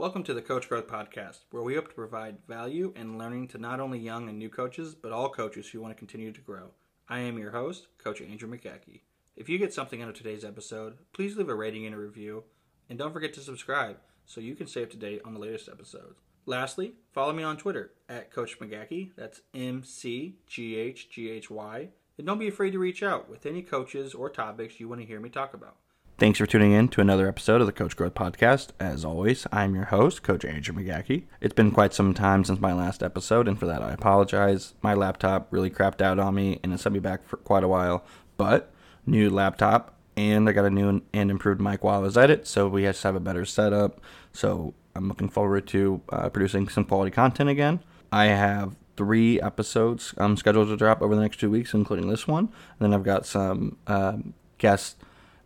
[0.00, 3.58] Welcome to the Coach Growth Podcast, where we hope to provide value and learning to
[3.58, 6.70] not only young and new coaches, but all coaches who want to continue to grow.
[7.06, 9.02] I am your host, Coach Andrew McGackie.
[9.36, 12.44] If you get something out of today's episode, please leave a rating and a review,
[12.88, 15.68] and don't forget to subscribe so you can stay up to date on the latest
[15.68, 16.18] episodes.
[16.46, 21.50] Lastly, follow me on Twitter at Coach McGackie, that's M C G H G H
[21.50, 25.02] Y, and don't be afraid to reach out with any coaches or topics you want
[25.02, 25.76] to hear me talk about.
[26.20, 28.72] Thanks for tuning in to another episode of the Coach Growth Podcast.
[28.78, 31.22] As always, I'm your host, Coach Andrew McGackie.
[31.40, 34.74] It's been quite some time since my last episode, and for that I apologize.
[34.82, 37.68] My laptop really crapped out on me, and it set me back for quite a
[37.68, 38.04] while.
[38.36, 38.70] But
[39.06, 42.46] new laptop, and I got a new and improved mic while I was at it,
[42.46, 43.98] so we just have a better setup.
[44.34, 47.80] So I'm looking forward to uh, producing some quality content again.
[48.12, 52.28] I have three episodes um, scheduled to drop over the next two weeks, including this
[52.28, 52.50] one.
[52.78, 54.18] And then I've got some uh,
[54.58, 54.96] guests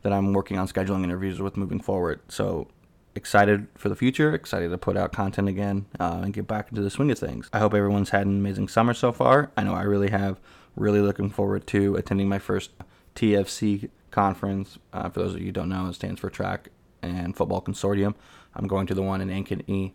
[0.04, 2.20] that I'm working on scheduling interviews with moving forward.
[2.28, 2.68] So
[3.16, 6.82] excited for the future, excited to put out content again uh, and get back into
[6.82, 7.48] the swing of things.
[7.52, 9.50] I hope everyone's had an amazing summer so far.
[9.56, 10.40] I know I really have.
[10.76, 12.70] Really looking forward to attending my first
[13.14, 14.78] TFC conference.
[14.92, 16.68] Uh, for those of you don't know, it stands for Track
[17.00, 18.14] and Football Consortium.
[18.54, 19.92] I'm going to the one in Ankeny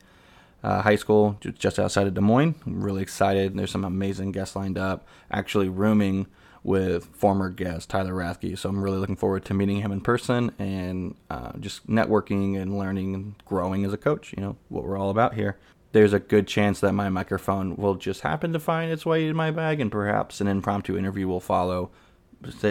[0.63, 2.55] uh, High School, just outside of Des Moines.
[2.65, 3.57] I'm really excited.
[3.57, 5.07] There's some amazing guests lined up.
[5.31, 6.27] Actually, rooming
[6.69, 8.55] with former guest Tyler Rathke.
[8.55, 12.77] So I'm really looking forward to meeting him in person and uh, just networking and
[12.77, 14.35] learning and growing as a coach.
[14.37, 15.57] You know what we're all about here.
[15.93, 19.35] There's a good chance that my microphone will just happen to find its way in
[19.35, 21.89] my bag, and perhaps an impromptu interview will follow.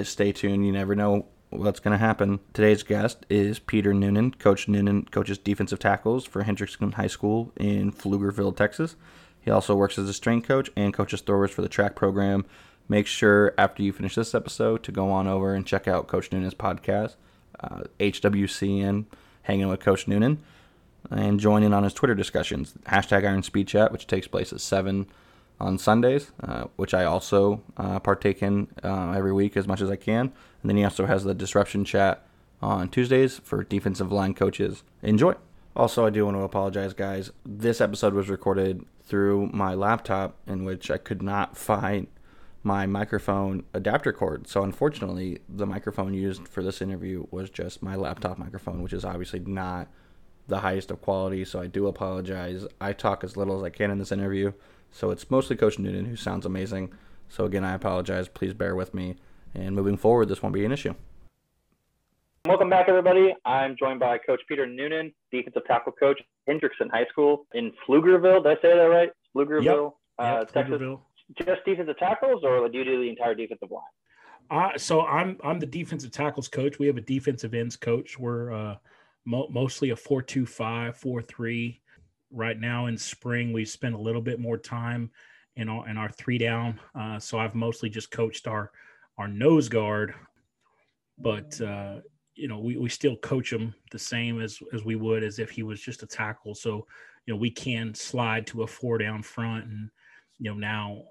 [0.05, 0.65] Stay tuned.
[0.65, 2.39] You never know what's going to happen.
[2.53, 4.35] Today's guest is Peter Noonan.
[4.35, 8.95] Coach Noonan coaches defensive tackles for Hendrickson High School in Pflugerville, Texas.
[9.41, 12.45] He also works as a strength coach and coaches throwers for the track program
[12.89, 16.33] make sure after you finish this episode to go on over and check out Coach
[16.33, 17.17] Noonan's podcast,
[17.61, 19.05] uh, HWCN,
[19.43, 20.39] Hanging with Coach Noonan,
[21.11, 22.75] and join in on his Twitter discussions.
[22.87, 25.07] Hashtag Iron Speed Chat, which takes place at 7
[25.61, 29.91] on Sundays, uh, which I also uh, partake in uh, every week as much as
[29.91, 30.33] I can.
[30.63, 32.25] And then he also has the Disruption Chat
[32.61, 34.83] on Tuesdays for defensive line coaches.
[35.03, 35.35] Enjoy.
[35.75, 37.31] Also, I do want to apologize, guys.
[37.47, 42.09] This episode was recorded through my laptop, in which I could not find
[42.63, 44.49] my microphone adapter cord.
[44.49, 49.05] So unfortunately, the microphone used for this interview was just my laptop microphone, which is
[49.05, 49.89] obviously not
[50.49, 51.45] the highest of quality.
[51.45, 52.67] So I do apologize.
[52.81, 54.53] I talk as little as I can in this interview.
[54.91, 56.93] So it's mostly Coach Noonan who sounds amazing.
[57.29, 58.29] So again, I apologize.
[58.29, 59.17] Please bear with me.
[59.55, 60.95] And moving forward, this won't be an issue.
[62.47, 63.35] Welcome back, everybody.
[63.45, 68.43] I'm joined by Coach Peter Noonan, defensive tackle coach, Hendrickson High School in Pflugerville.
[68.43, 69.11] Did I say that right?
[69.35, 70.27] Pflugerville, yep.
[70.27, 70.75] Uh, yep, Texas.
[70.75, 71.01] Pflugerville
[71.37, 73.83] just defensive tackles, or do you do the entire defensive line?
[74.51, 76.79] Uh, so I'm I'm the defensive tackles coach.
[76.79, 78.19] We have a defensive ends coach.
[78.19, 78.77] We're uh,
[79.27, 81.83] mo- mostly a four-two-five, four-three.
[82.31, 85.11] Right now in spring, we spend a little bit more time
[85.57, 86.81] in our in our three down.
[86.95, 88.71] Uh, so I've mostly just coached our
[89.19, 90.15] our nose guard,
[91.19, 91.97] but uh,
[92.35, 95.51] you know we, we still coach him the same as as we would as if
[95.51, 96.55] he was just a tackle.
[96.55, 96.87] So
[97.27, 99.91] you know we can slide to a four down front, and
[100.39, 101.03] you know now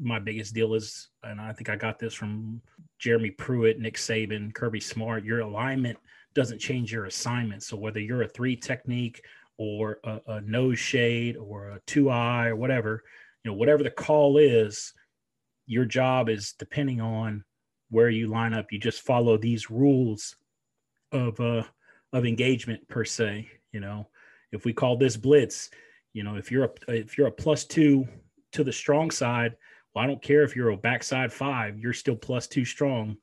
[0.00, 2.60] my biggest deal is, and I think I got this from
[2.98, 5.24] Jeremy Pruitt, Nick Saban, Kirby Smart.
[5.24, 5.98] Your alignment
[6.34, 7.62] doesn't change your assignment.
[7.62, 9.22] So whether you're a three technique
[9.58, 13.02] or a, a nose shade or a two eye or whatever,
[13.44, 14.92] you know, whatever the call is,
[15.66, 17.44] your job is depending on
[17.90, 18.72] where you line up.
[18.72, 20.36] You just follow these rules
[21.12, 21.62] of uh,
[22.12, 23.48] of engagement per se.
[23.72, 24.08] You know,
[24.52, 25.70] if we call this blitz,
[26.12, 28.06] you know, if you're a if you're a plus two
[28.52, 29.56] to the strong side,
[29.94, 33.16] well, I don't care if you're a backside five, you're still plus two strong.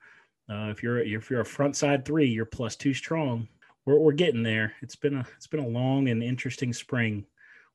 [0.50, 3.48] Uh, if you're if you're a front side three, you're plus two strong.
[3.86, 4.74] We're we're getting there.
[4.82, 7.26] It's been a it's been a long and interesting spring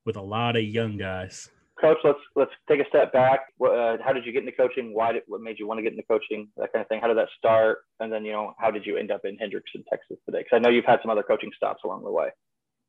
[0.05, 1.49] with a lot of young guys.
[1.81, 3.41] Coach, let's let's take a step back.
[3.61, 4.95] Uh, how did you get into coaching?
[4.95, 6.49] Why did what made you want to get into coaching?
[6.57, 7.01] That kind of thing.
[7.01, 7.79] How did that start?
[8.01, 10.39] And then you know, how did you end up in Hendrickson, Texas today?
[10.39, 12.29] Because I know you've had some other coaching stops along the way.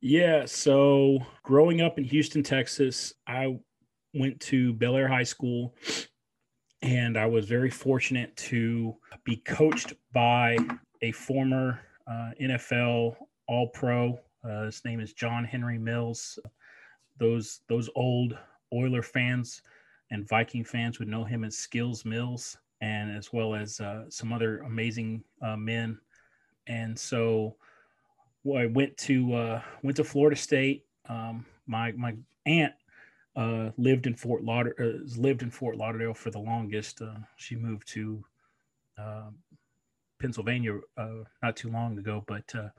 [0.01, 0.45] Yeah.
[0.45, 3.57] So growing up in Houston, Texas, I
[4.13, 5.73] went to Bellaire High School,
[6.81, 10.57] and I was very fortunate to be coached by
[11.01, 13.15] a former uh, NFL
[13.47, 14.19] All Pro.
[14.43, 16.37] Uh, his name is John Henry Mills.
[17.17, 18.37] Those those old
[18.73, 19.61] Oiler fans
[20.11, 24.33] and Viking fans would know him as Skills Mills, and as well as uh, some
[24.33, 25.99] other amazing uh, men.
[26.67, 27.55] And so,
[28.43, 30.85] well, I went to uh, went to Florida State.
[31.07, 32.73] Um, my my aunt
[33.35, 37.01] uh, lived in Fort Lauderdale, uh, lived in Fort Lauderdale for the longest.
[37.01, 38.23] Uh, she moved to
[38.97, 39.29] uh,
[40.19, 42.69] Pennsylvania uh, not too long ago, but uh,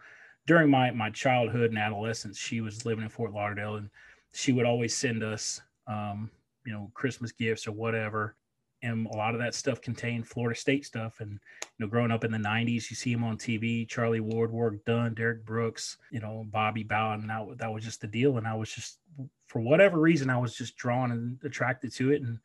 [0.46, 3.90] during my my childhood and adolescence, she was living in Fort Lauderdale, and
[4.32, 6.30] she would always send us, um,
[6.64, 8.36] you know, Christmas gifts or whatever.
[8.84, 11.20] And a lot of that stuff contained Florida State stuff.
[11.20, 11.38] And you
[11.78, 13.88] know, growing up in the '90s, you see him on TV.
[13.88, 17.28] Charlie Ward, Warrick Dunn, Derrick Brooks, you know, Bobby Bowden.
[17.28, 18.38] And that, that was just the deal.
[18.38, 18.98] And I was just,
[19.46, 22.22] for whatever reason, I was just drawn and attracted to it.
[22.22, 22.38] And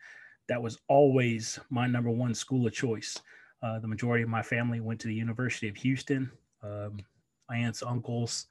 [0.47, 3.18] that was always my number one school of choice.
[3.62, 6.31] Uh, the majority of my family went to the University of Houston.
[6.63, 7.00] Um,
[7.51, 8.45] aunts, uncles,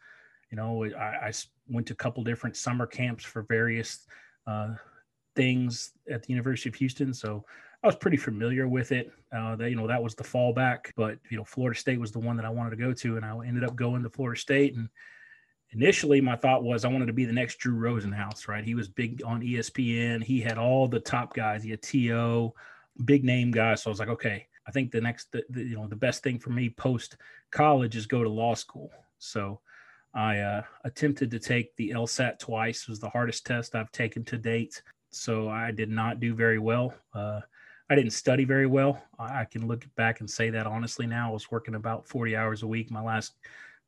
[0.51, 1.33] you know, I, I,
[1.69, 4.07] went to a couple different summer camps for various
[4.47, 4.75] uh,
[5.37, 7.13] things at the University of Houston.
[7.13, 7.45] So
[7.83, 9.13] I was pretty familiar with it.
[9.33, 12.19] Uh, that, you know, that was the fallback, but, you know, Florida State was the
[12.19, 13.17] one that I wanted to go to.
[13.17, 14.75] And I ended up going to Florida State.
[14.75, 14.89] And
[15.71, 18.65] initially my thought was I wanted to be the next Drew Rosenhaus, right?
[18.65, 20.25] He was big on ESPN.
[20.25, 21.63] He had all the top guys.
[21.63, 22.55] He had T.O.,
[23.05, 23.83] big name guys.
[23.83, 26.23] So I was like, okay, I think the next, the, the, you know, the best
[26.23, 27.17] thing for me post
[27.53, 28.91] college is go to law school.
[29.19, 29.61] So
[30.15, 32.83] I uh, attempted to take the LSAT twice.
[32.83, 34.83] It was the hardest test I've taken to date.
[35.11, 36.93] So I did not do very well.
[37.15, 37.41] Uh,
[37.91, 39.03] I didn't study very well.
[39.19, 41.31] I, can look back and say that honestly now.
[41.31, 43.33] I was working about 40 hours a week my last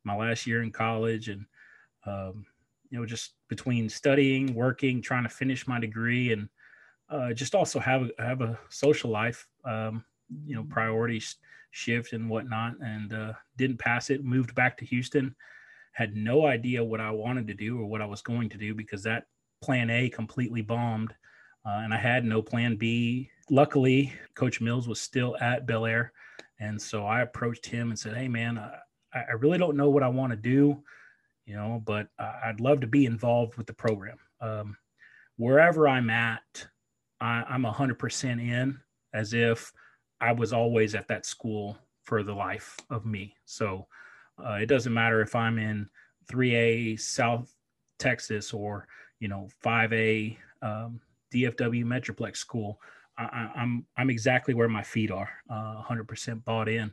[0.04, 1.44] my last year in college and
[2.06, 2.46] um,
[2.90, 6.48] you know just between studying working trying to finish my degree and
[7.08, 10.04] uh, just also have have a social life um,
[10.46, 11.36] you know priorities
[11.70, 15.34] shift and whatnot and uh, didn't pass it moved back to houston
[15.92, 18.74] had no idea what i wanted to do or what i was going to do
[18.74, 19.26] because that
[19.60, 21.14] plan a completely bombed
[21.66, 26.10] uh, and i had no plan b luckily coach mills was still at bellaire
[26.60, 30.02] and so i approached him and said hey man I, I really don't know what
[30.02, 30.82] i want to do
[31.46, 34.76] you know but i'd love to be involved with the program um,
[35.36, 36.66] wherever i'm at
[37.20, 38.78] I, i'm 100% in
[39.12, 39.72] as if
[40.20, 43.34] I was always at that school for the life of me.
[43.44, 43.86] So
[44.38, 45.88] uh, it doesn't matter if I'm in
[46.30, 47.52] 3A South
[47.98, 48.86] Texas or
[49.18, 51.00] you know 5A um,
[51.32, 52.80] DFW Metroplex school.
[53.20, 56.92] I, am I'm, I'm exactly where my feet are, uh, 100% bought in.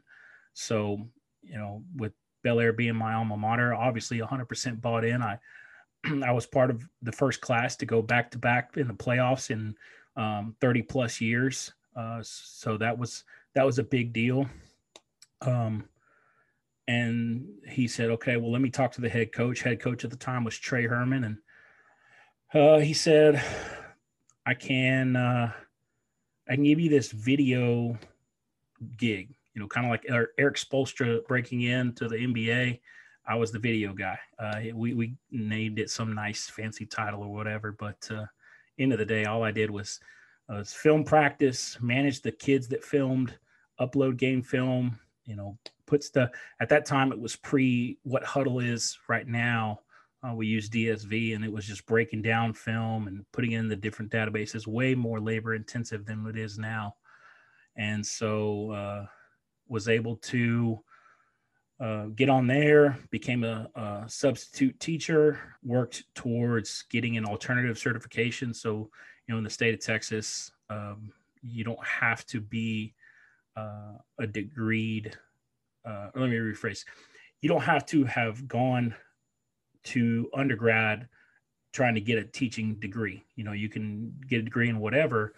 [0.53, 1.07] So
[1.41, 2.13] you know, with
[2.43, 5.21] Bellaire being my alma mater, obviously 100% bought in.
[5.21, 5.39] I
[6.23, 9.49] I was part of the first class to go back to back in the playoffs
[9.49, 9.75] in
[10.15, 11.73] um, 30 plus years.
[11.95, 13.23] Uh, so that was
[13.55, 14.47] that was a big deal.
[15.41, 15.87] Um,
[16.87, 20.11] and he said, "Okay, well, let me talk to the head coach." Head coach at
[20.11, 21.37] the time was Trey Herman, and
[22.53, 23.43] uh, he said,
[24.45, 25.51] "I can uh,
[26.49, 27.97] I can give you this video
[28.97, 32.79] gig, you know, kind of like Erik Spoelstra breaking into the NBA."
[33.29, 34.17] I was the video guy.
[34.39, 38.25] Uh, we we named it some nice fancy title or whatever, but uh,
[38.79, 39.99] end of the day, all I did was
[40.49, 43.37] uh, film practice, manage the kids that filmed,
[43.79, 48.63] upload game film, you know, puts the, at that time it was pre what Hudl
[48.63, 49.81] is right now.
[50.27, 53.75] Uh, we used DSV and it was just breaking down film and putting in the
[53.75, 56.95] different databases, way more labor intensive than it is now.
[57.75, 59.05] And so uh,
[59.67, 60.79] was able to
[61.79, 68.53] uh, get on there, became a, a, substitute teacher, worked towards getting an alternative certification.
[68.53, 68.89] So
[69.27, 71.11] you know, in the state of Texas, um,
[71.43, 72.95] you don't have to be
[73.55, 75.13] uh, a degreed.
[75.85, 76.83] Uh, let me rephrase.
[77.41, 78.95] You don't have to have gone
[79.87, 81.07] to undergrad
[81.73, 83.23] trying to get a teaching degree.
[83.35, 85.33] You know, you can get a degree in whatever,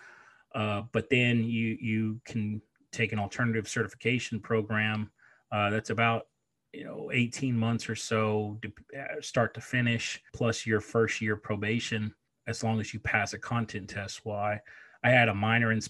[0.56, 5.12] uh, but then you you can take an alternative certification program
[5.51, 6.27] uh, that's about
[6.74, 11.36] you know 18 months or so to uh, start to finish plus your first year
[11.36, 12.13] probation
[12.48, 14.25] as long as you pass a content test.
[14.25, 14.60] Well, I,
[15.03, 15.82] I had a minor in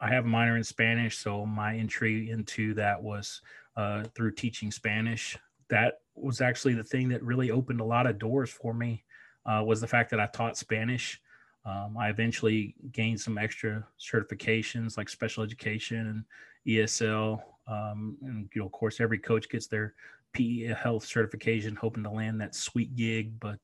[0.00, 3.40] I have a minor in Spanish, so my entry into that was
[3.76, 5.36] uh, through teaching Spanish.
[5.70, 9.04] That was actually the thing that really opened a lot of doors for me.
[9.46, 11.20] Uh, was the fact that I taught Spanish.
[11.66, 16.24] Um, I eventually gained some extra certifications like special education and
[16.66, 17.42] ESL.
[17.66, 19.94] Um, and you know, of course, every coach gets their
[20.32, 23.58] PE health certification, hoping to land that sweet gig, but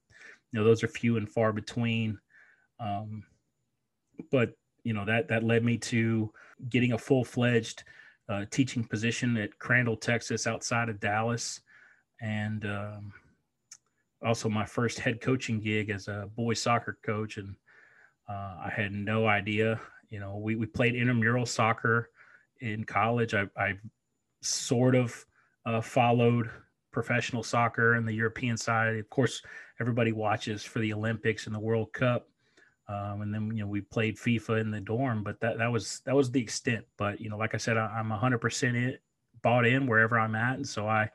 [0.53, 2.19] you know those are few and far between.
[2.79, 3.25] Um,
[4.31, 4.53] but
[4.85, 6.33] you know that that led me to
[6.69, 7.85] getting a full fledged
[8.29, 11.61] uh, teaching position at Crandall, Texas, outside of Dallas,
[12.21, 13.13] and um,
[14.25, 17.37] also my first head coaching gig as a boys soccer coach.
[17.39, 17.55] And
[18.29, 19.81] uh, I had no idea.
[20.11, 22.11] You know, we we played intramural soccer
[22.61, 23.35] in college.
[23.35, 23.75] I, I
[24.43, 25.25] sort of
[25.67, 26.51] uh, followed
[26.93, 28.97] professional soccer and the European side.
[28.97, 29.43] Of course,
[29.81, 32.27] everybody watches for the Olympics and the World Cup.
[32.89, 36.01] Um, and then you know we played FIFA in the dorm, but that that was
[36.07, 36.85] that was the extent.
[36.97, 38.97] But you know, like I said, I, am 100 percent
[39.43, 41.09] bought in wherever I'm at, and so I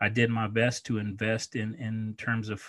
[0.00, 2.62] I did my best to invest in in terms of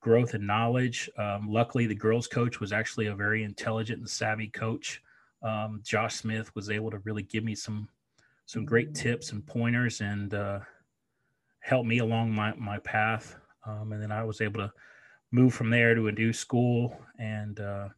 [0.00, 1.10] growth and knowledge.
[1.16, 5.02] Um, luckily, the girls' coach was actually a very intelligent and savvy coach.
[5.42, 7.88] Um, Josh Smith was able to really give me some
[8.46, 10.60] some great tips and pointers and uh,
[11.60, 13.36] help me along my my path.
[13.64, 14.72] Um, and then I was able to
[15.30, 17.88] move from there to a new school and uh,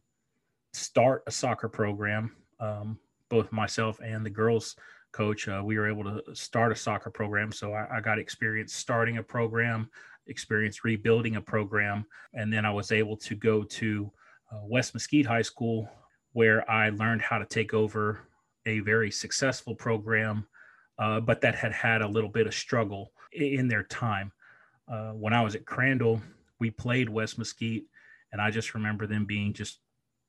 [0.73, 2.35] start a soccer program.
[2.59, 4.75] Um, both myself and the girls
[5.15, 7.51] coach, uh, we were able to start a soccer program.
[7.51, 9.89] So I, I, got experience starting a program,
[10.27, 14.11] experience rebuilding a program, and then I was able to go to
[14.51, 15.89] uh, West Mesquite High School,
[16.33, 18.27] where I learned how to take over
[18.65, 20.45] a very successful program,
[20.99, 24.33] uh, but that had had a little bit of struggle in their time.
[24.91, 26.21] Uh, when I was at Crandall,
[26.59, 27.85] we played West Mesquite,
[28.33, 29.79] and I just remember them being just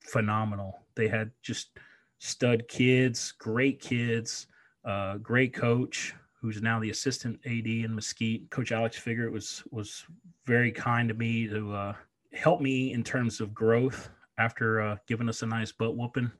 [0.00, 0.78] phenomenal.
[0.94, 1.76] They had just
[2.18, 4.46] stud kids, great kids,
[4.86, 8.48] uh, great coach who's now the assistant AD in Mesquite.
[8.50, 10.04] Coach Alex Figure was was
[10.46, 11.94] very kind to me to uh,
[12.32, 16.30] help me in terms of growth after uh, giving us a nice butt whooping.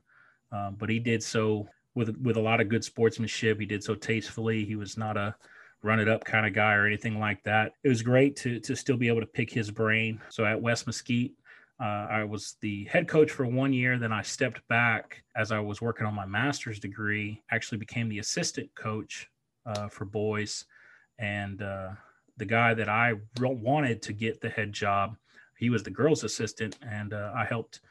[0.51, 3.59] Um, but he did so with with a lot of good sportsmanship.
[3.59, 4.63] He did so tastefully.
[4.63, 5.35] He was not a
[5.83, 7.73] run it up kind of guy or anything like that.
[7.83, 10.21] It was great to to still be able to pick his brain.
[10.29, 11.35] So at West Mesquite,
[11.79, 13.97] uh, I was the head coach for one year.
[13.99, 17.41] Then I stepped back as I was working on my master's degree.
[17.51, 19.29] Actually, became the assistant coach
[19.65, 20.65] uh, for boys,
[21.19, 21.89] and uh,
[22.37, 25.17] the guy that I wanted to get the head job,
[25.57, 27.81] he was the girls' assistant, and uh, I helped,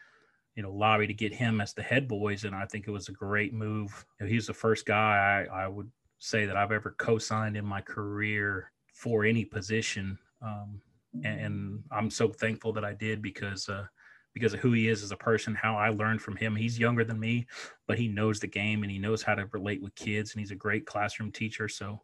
[0.54, 2.44] you know, lobby to get him as the head boys.
[2.44, 4.04] And I think it was a great move.
[4.18, 7.56] You know, he was the first guy I, I would say that I've ever co-signed
[7.56, 10.18] in my career for any position.
[10.40, 10.80] Um,
[11.24, 13.86] and, and, I'm so thankful that I did because uh,
[14.34, 16.54] because of who he is as a person, how I learned from him.
[16.54, 17.46] He's younger than me,
[17.86, 20.50] but he knows the game and he knows how to relate with kids, and he's
[20.50, 21.68] a great classroom teacher.
[21.68, 22.02] So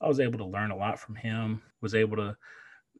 [0.00, 1.62] I was able to learn a lot from him.
[1.82, 2.36] Was able to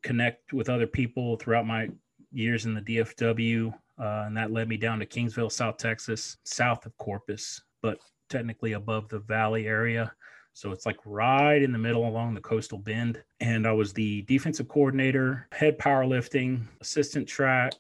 [0.03, 1.89] connect with other people throughout my
[2.33, 6.85] years in the DFW, uh, and that led me down to Kingsville, South Texas, south
[6.85, 7.99] of Corpus, but
[8.29, 10.13] technically above the Valley area.
[10.57, 13.23] So it's like right in the middle along the coastal bend.
[13.41, 17.75] And I was the defensive coordinator, head powerlifting, assistant track,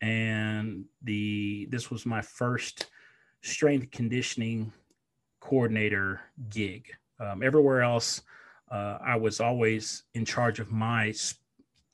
[0.00, 2.86] and the this was my first
[3.42, 4.72] strength conditioning
[5.40, 6.86] coordinator gig.
[7.18, 8.22] Um, everywhere else,
[8.70, 11.12] uh, I was always in charge of my.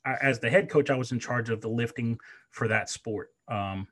[0.05, 2.19] As the head coach, I was in charge of the lifting
[2.51, 3.33] for that sport.
[3.47, 3.87] Um,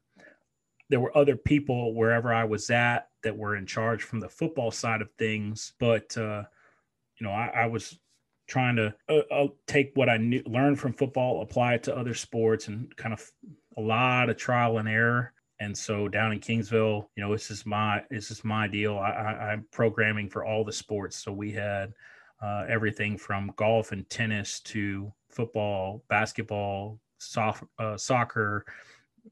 [0.91, 4.71] there were other people wherever I was at that were in charge from the football
[4.71, 5.73] side of things.
[5.79, 6.43] But uh,
[7.19, 7.97] you know, I, I, was
[8.47, 12.13] trying to uh, uh, take what I knew, learned from football, apply it to other
[12.13, 13.31] sports, and kind of
[13.77, 15.33] a lot of trial and error.
[15.59, 18.97] And so down in Kingsville, you know, this is my this is my deal.
[18.97, 21.93] I, am programming for all the sports, so we had
[22.41, 28.65] uh, everything from golf and tennis to football, basketball, soft, uh, soccer,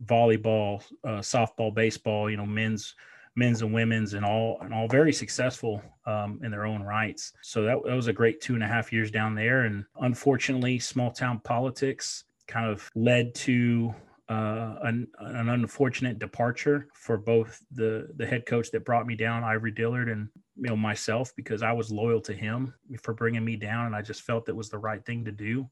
[0.06, 2.30] volleyball, uh, softball, baseball.
[2.30, 2.96] You know, men's
[3.36, 7.34] men's and women's and all and all very successful um, in their own rights.
[7.42, 9.64] So that, that was a great two and a half years down there.
[9.64, 13.94] And unfortunately, small town politics kind of led to
[14.30, 19.44] uh, an, an, unfortunate departure for both the the head coach that brought me down,
[19.44, 23.58] Ivory Dillard, and you know myself because I was loyal to him for bringing me
[23.58, 25.70] down, and I just felt it was the right thing to do.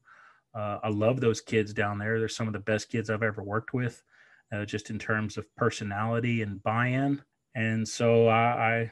[0.54, 2.18] Uh, I love those kids down there.
[2.18, 4.02] They're some of the best kids I've ever worked with,
[4.52, 7.22] uh, just in terms of personality and buy-in.
[7.54, 8.90] And so I,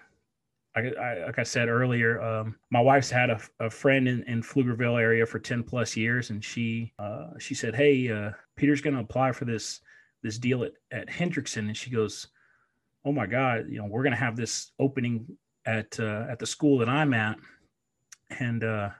[0.76, 4.42] I, I like I said earlier, um, my wife's had a, a friend in, in
[4.42, 6.30] Pflugerville area for 10 plus years.
[6.30, 9.80] And she, uh, she said, Hey, uh, Peter's going to apply for this,
[10.22, 11.66] this deal at, at Hendrickson.
[11.68, 12.28] And she goes,
[13.04, 15.26] Oh my God, you know, we're going to have this opening
[15.66, 17.38] at, uh, at the school that I'm at.
[18.38, 18.90] And, uh,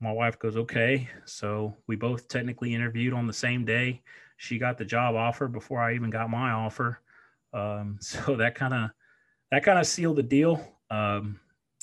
[0.00, 1.08] my wife goes, okay.
[1.24, 4.02] So we both technically interviewed on the same day.
[4.36, 7.00] She got the job offer before I even got my offer.
[7.52, 8.90] Um, so that kind of
[9.50, 10.74] that kind of sealed the deal.
[10.90, 11.40] Um,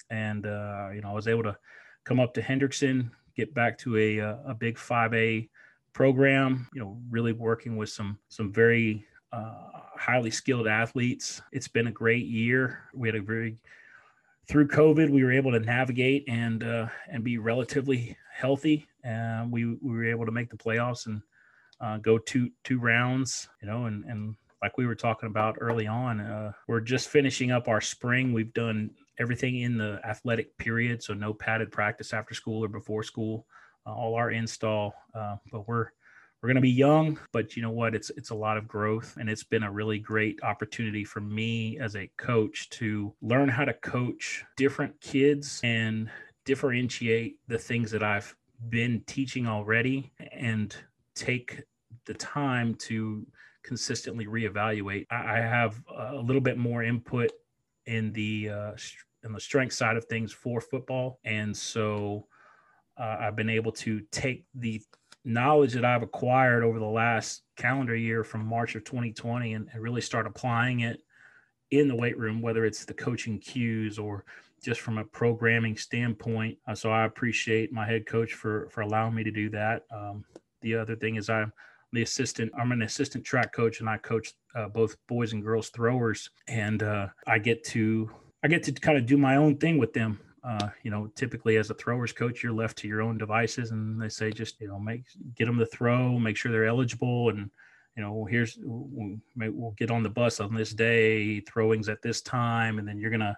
[0.10, 1.58] and uh, you know, I was able to
[2.04, 5.50] come up to Hendrickson, get back to a uh, a big 5A
[5.94, 6.68] program.
[6.74, 11.42] You know, really working with some some very uh, highly skilled athletes.
[11.52, 12.84] It's been a great year.
[12.94, 13.58] We had a very
[14.48, 18.88] through COVID, we were able to navigate and uh, and be relatively healthy.
[19.04, 21.22] And we we were able to make the playoffs and
[21.82, 23.50] uh, go two two rounds.
[23.62, 27.52] You know, and and like we were talking about early on, uh, we're just finishing
[27.52, 28.34] up our spring.
[28.34, 33.04] We've done everything in the athletic period, so no padded practice after school or before
[33.04, 33.46] school.
[33.86, 35.90] Uh, all our install, uh, but we're
[36.42, 37.94] we're going to be young, but you know what?
[37.94, 41.78] It's it's a lot of growth, and it's been a really great opportunity for me
[41.78, 46.10] as a coach to learn how to coach different kids and
[46.44, 48.36] differentiate the things that I've
[48.70, 50.76] been teaching already and
[51.14, 51.62] take
[52.06, 53.28] the time to
[53.66, 55.08] consistently reevaluate.
[55.10, 57.32] I, I have a little bit more input
[57.86, 58.72] in the uh,
[59.24, 62.28] in the strength side of things for football, and so
[62.98, 64.82] uh, I've been able to take the
[65.26, 69.82] knowledge that I've acquired over the last calendar year from March of 2020 and, and
[69.82, 71.02] really start applying it
[71.72, 74.24] in the weight room, whether it's the coaching cues or
[74.64, 76.58] just from a programming standpoint.
[76.68, 79.84] Uh, so I appreciate my head coach for for allowing me to do that.
[79.92, 80.24] Um,
[80.62, 81.52] the other thing is I'm
[81.96, 82.52] the assistant.
[82.58, 86.84] I'm an assistant track coach, and I coach uh, both boys and girls throwers, and
[86.84, 88.10] uh, I get to
[88.44, 90.20] I get to kind of do my own thing with them.
[90.44, 94.00] Uh, you know, typically as a throwers coach, you're left to your own devices, and
[94.00, 95.04] they say just you know make
[95.36, 97.50] get them to throw, make sure they're eligible, and
[97.96, 102.22] you know here's we'll, we'll get on the bus on this day, throwings at this
[102.22, 103.38] time, and then you're gonna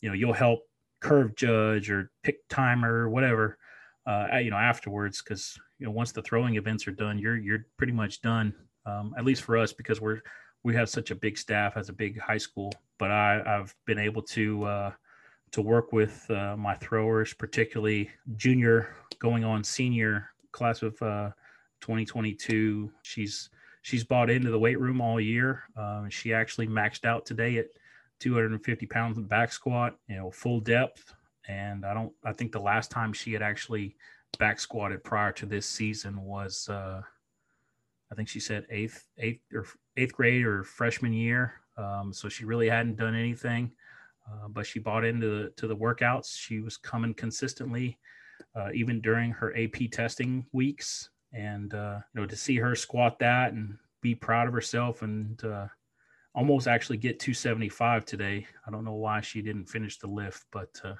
[0.00, 0.60] you know you'll help
[1.00, 3.58] curve judge or pick timer whatever
[4.06, 7.66] uh, you know afterwards because you know once the throwing events are done you're you're
[7.76, 8.54] pretty much done
[8.86, 10.20] um, at least for us because we're
[10.62, 12.72] we have such a big staff as a big high school.
[12.98, 14.92] But i i've been able to uh,
[15.52, 21.30] to work with uh, my throwers particularly junior going on senior class of uh,
[21.80, 23.50] 2022 she's
[23.84, 25.64] she's bought into the weight room all year.
[25.76, 27.66] Um, she actually maxed out today at
[28.20, 31.14] 250 pounds of back squat, you know, full depth.
[31.46, 33.94] And I don't, I think the last time she had actually
[34.36, 37.00] back squatted prior to this season was, uh,
[38.10, 41.54] I think she said eighth, eighth or eighth grade or freshman year.
[41.76, 43.72] Um, so she really hadn't done anything,
[44.28, 46.36] uh, but she bought into the, to the workouts.
[46.36, 47.98] She was coming consistently,
[48.54, 51.10] uh, even during her AP testing weeks.
[51.32, 55.42] And, uh, you know, to see her squat that and be proud of herself and,
[55.44, 55.66] uh,
[56.34, 58.46] almost actually get 275 today.
[58.66, 60.94] I don't know why she didn't finish the lift, but uh,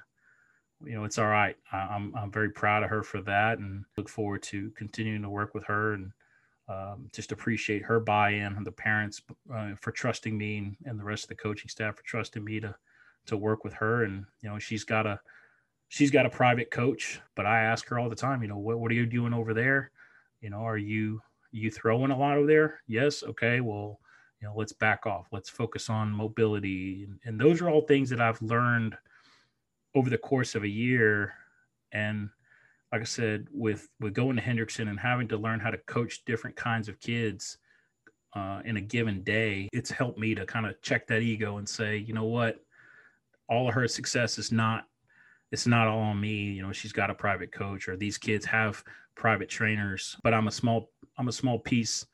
[0.83, 1.55] you know it's all right.
[1.71, 5.29] I, am I'm very proud of her for that, and look forward to continuing to
[5.29, 6.11] work with her and
[6.67, 9.21] um, just appreciate her buy-in and the parents
[9.53, 12.59] uh, for trusting me and, and the rest of the coaching staff for trusting me
[12.59, 12.75] to
[13.27, 14.03] to work with her.
[14.03, 15.19] And you know she's got a
[15.87, 18.79] she's got a private coach, but I ask her all the time, you know, what
[18.79, 19.91] what are you doing over there?
[20.41, 22.81] You know, are you you throwing a lot over there?
[22.87, 23.23] Yes.
[23.23, 23.61] Okay.
[23.61, 23.99] Well,
[24.41, 28.09] you know let's back off let's focus on mobility and, and those are all things
[28.09, 28.95] that i've learned
[29.95, 31.33] over the course of a year
[31.91, 32.29] and
[32.91, 36.23] like i said with with going to hendrickson and having to learn how to coach
[36.25, 37.57] different kinds of kids
[38.35, 41.67] uh, in a given day it's helped me to kind of check that ego and
[41.67, 42.57] say you know what?
[43.47, 44.85] All of her success is not
[45.51, 46.51] it's not all on me.
[46.51, 48.83] You know she's got a private coach or these kids have
[49.15, 52.05] private trainers but i'm a small i'm a small piece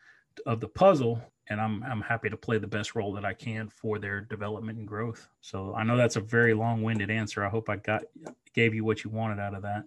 [0.45, 3.69] of the puzzle and I'm I'm happy to play the best role that I can
[3.69, 5.29] for their development and growth.
[5.41, 7.45] So I know that's a very long-winded answer.
[7.45, 8.03] I hope I got
[8.53, 9.85] gave you what you wanted out of that.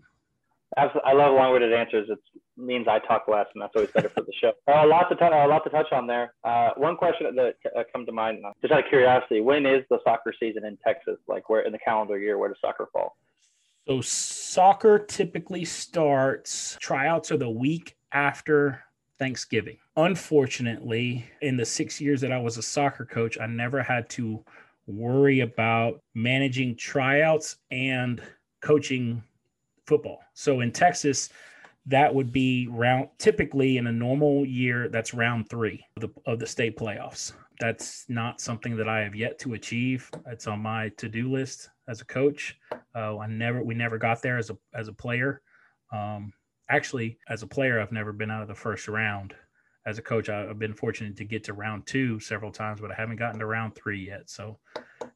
[0.76, 1.10] Absolutely.
[1.10, 2.08] I love long-winded answers.
[2.10, 2.18] It
[2.56, 4.52] means I talk less, and that's always better for the show.
[4.66, 6.32] Uh, a lot to t- a lot to touch on there.
[6.42, 9.84] Uh, one question that uh, come to mind, uh, just out of curiosity, when is
[9.90, 11.16] the soccer season in Texas?
[11.28, 13.16] Like, where in the calendar year, where does soccer fall?
[13.86, 16.78] So soccer typically starts.
[16.80, 18.82] Tryouts are the week after
[19.18, 19.78] Thanksgiving.
[19.96, 24.44] Unfortunately, in the six years that I was a soccer coach, I never had to
[24.86, 28.20] worry about managing tryouts and
[28.60, 29.22] coaching
[29.86, 30.20] football.
[30.34, 31.30] So in Texas,
[31.86, 36.38] that would be round typically in a normal year that's round three of the, of
[36.38, 40.88] the state playoffs that's not something that i have yet to achieve it's on my
[40.96, 42.56] to-do list as a coach
[42.94, 45.42] uh, i never we never got there as a as a player
[45.92, 46.32] um,
[46.68, 49.34] actually, as a player, I've never been out of the first round.
[49.86, 52.94] As a coach, I've been fortunate to get to round two several times, but I
[52.94, 54.30] haven't gotten to round three yet.
[54.30, 54.58] So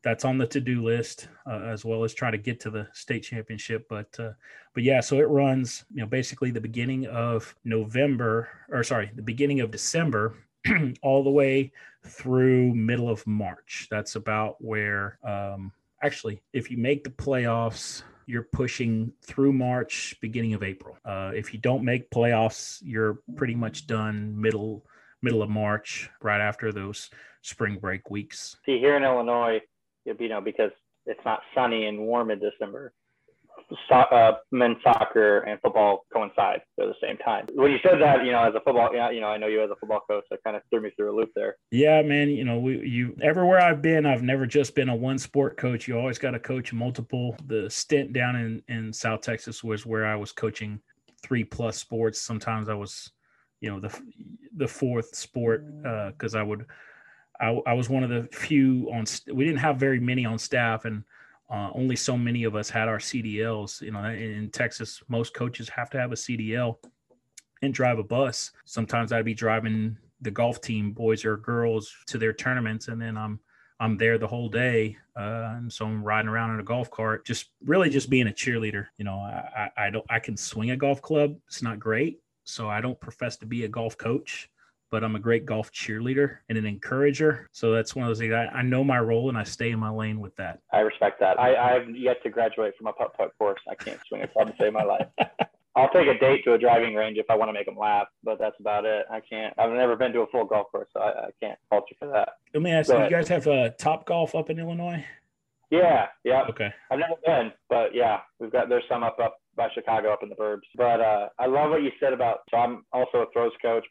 [0.02, 3.20] that's on the to-do list, uh, as well as try to get to the state
[3.20, 3.86] championship.
[3.88, 4.32] But uh,
[4.74, 9.22] but yeah, so it runs, you know, basically the beginning of November, or sorry, the
[9.22, 10.34] beginning of December,
[11.02, 11.72] all the way
[12.04, 13.88] through middle of March.
[13.90, 20.52] That's about where, um, actually, if you make the playoffs you're pushing through March, beginning
[20.52, 20.98] of April.
[21.02, 24.84] Uh, if you don't make playoffs, you're pretty much done middle
[25.22, 27.10] middle of March, right after those
[27.42, 28.56] spring break weeks.
[28.64, 29.60] See, here in Illinois,
[30.04, 30.70] you know, because
[31.06, 32.92] it's not sunny and warm in December,
[33.88, 37.46] so, uh, men's soccer and football coincide at the same time.
[37.54, 39.70] When you said that, you know, as a football, you know, I know you as
[39.70, 41.56] a football coach, that kind of threw me through a loop there.
[41.70, 42.30] Yeah, man.
[42.30, 45.86] You know, we you everywhere I've been, I've never just been a one sport coach.
[45.86, 47.36] You always got to coach multiple.
[47.46, 50.80] The stint down in in South Texas was where I was coaching
[51.22, 52.20] three plus sports.
[52.20, 53.10] Sometimes I was,
[53.60, 54.00] you know, the
[54.56, 55.66] the fourth sport
[56.12, 56.66] because uh, I would.
[57.40, 59.04] I, I was one of the few on.
[59.32, 61.04] We didn't have very many on staff, and
[61.50, 63.80] uh, only so many of us had our CDLs.
[63.80, 66.76] You know, in, Texas, most coaches have to have a CDL
[67.62, 68.52] and drive a bus.
[68.64, 73.16] Sometimes I'd be driving the golf team, boys or girls, to their tournaments, and then
[73.16, 73.40] I'm
[73.80, 77.24] I'm there the whole day, uh, and so I'm riding around in a golf cart,
[77.24, 78.86] just really just being a cheerleader.
[78.98, 81.36] You know, I, I don't I can swing a golf club.
[81.46, 84.50] It's not great, so I don't profess to be a golf coach,
[84.90, 87.48] but I'm a great golf cheerleader and an encourager.
[87.52, 88.32] So that's one of those things.
[88.32, 90.60] I, I know my role and I stay in my lane with that.
[90.72, 91.38] I respect that.
[91.38, 93.60] I, I've yet to graduate from a putt putt course.
[93.70, 95.06] I can't swing a club to save my life.
[95.76, 98.08] I'll take a date to a driving range if I want to make them laugh,
[98.24, 99.06] but that's about it.
[99.10, 99.54] I can't.
[99.58, 102.08] I've never been to a full golf course, so I, I can't fault you for
[102.08, 102.30] that.
[102.52, 105.04] Let me ask you: You guys have uh, Top Golf up in Illinois?
[105.70, 106.44] Yeah, yeah.
[106.48, 106.72] Okay.
[106.90, 110.30] I've never been, but yeah, we've got there's some up up by Chicago, up in
[110.30, 110.62] the burbs.
[110.76, 112.38] But uh, I love what you said about.
[112.50, 113.84] So I'm also a throws coach,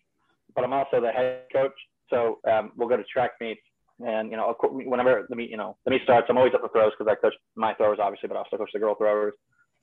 [0.58, 1.72] but I'm also the head coach.
[2.10, 3.62] So um, we'll go to track meets,
[4.06, 6.70] and you know, whenever the meet, you know, the meet starts, I'm always up for
[6.70, 9.34] throws because I coach my throwers, obviously, but I also coach the girl throwers.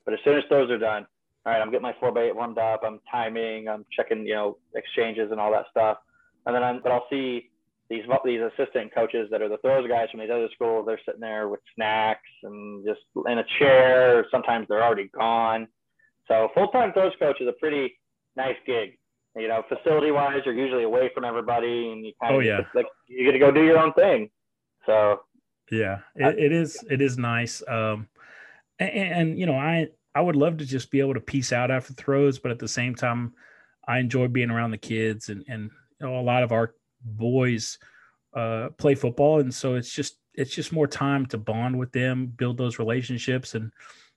[0.04, 1.06] But as soon as throws are done,
[1.46, 2.82] all right, I'm getting my four by eight warmed up.
[2.84, 3.68] I'm timing.
[3.68, 5.98] I'm checking, you know, exchanges and all that stuff.
[6.46, 7.50] And then I'm, but I'll see
[7.88, 10.86] these these assistant coaches that are the throws guys from these other schools.
[10.86, 14.26] They're sitting there with snacks and just in a chair.
[14.30, 15.68] Sometimes they're already gone.
[16.26, 17.96] So full time throws coach is a pretty
[18.36, 18.98] nice gig.
[19.36, 22.60] You know, facility wise, you're usually away from everybody, and you kind of oh, yeah.
[22.74, 24.30] like you get to go do your own thing.
[24.86, 25.20] So
[25.70, 27.62] yeah, it, it is it is nice.
[27.66, 28.08] Um,
[28.78, 31.70] and, and you know, I I would love to just be able to peace out
[31.70, 33.34] after throws, but at the same time,
[33.88, 35.70] I enjoy being around the kids and and
[36.00, 37.78] you know, a lot of our boys
[38.34, 42.26] uh, play football, and so it's just it's just more time to bond with them,
[42.26, 43.72] build those relationships, and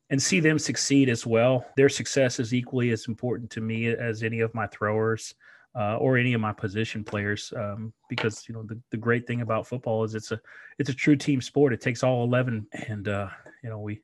[0.09, 1.65] and see them succeed as well.
[1.75, 5.35] Their success is equally as important to me as any of my throwers.
[5.75, 9.41] Uh, or any of my position players, um, because you know the, the great thing
[9.41, 10.41] about football is it's a
[10.79, 11.71] it's a true team sport.
[11.71, 13.27] It takes all eleven, and uh,
[13.61, 14.01] you know we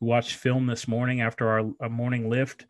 [0.00, 2.66] watched film this morning after our, our morning lift,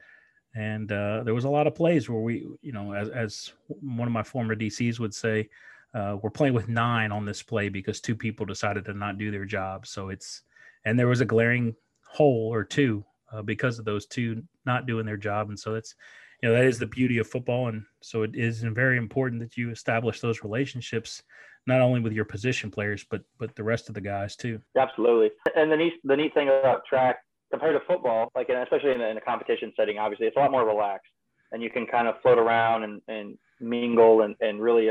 [0.54, 4.06] and uh, there was a lot of plays where we, you know, as, as one
[4.06, 5.48] of my former DCs would say,
[5.94, 9.30] uh, we're playing with nine on this play because two people decided to not do
[9.30, 9.86] their job.
[9.86, 10.42] So it's,
[10.84, 11.74] and there was a glaring
[12.14, 15.48] hole or two uh, because of those two not doing their job.
[15.48, 15.94] And so that's,
[16.42, 17.68] you know, that is the beauty of football.
[17.68, 21.22] And so it is very important that you establish those relationships
[21.66, 24.60] not only with your position players, but but the rest of the guys too.
[24.76, 25.30] Absolutely.
[25.56, 27.16] And the neat the neat thing about track
[27.50, 30.40] compared to football, like and especially in a, in a competition setting, obviously it's a
[30.40, 31.10] lot more relaxed,
[31.52, 34.90] and you can kind of float around and, and mingle and and really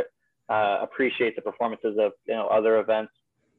[0.50, 3.12] uh, appreciate the performances of you know other events.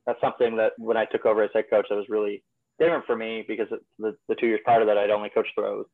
[0.07, 2.43] That's something that when I took over as head coach, that was really
[2.79, 5.87] different for me because the, the two years prior to that, I'd only coached throws.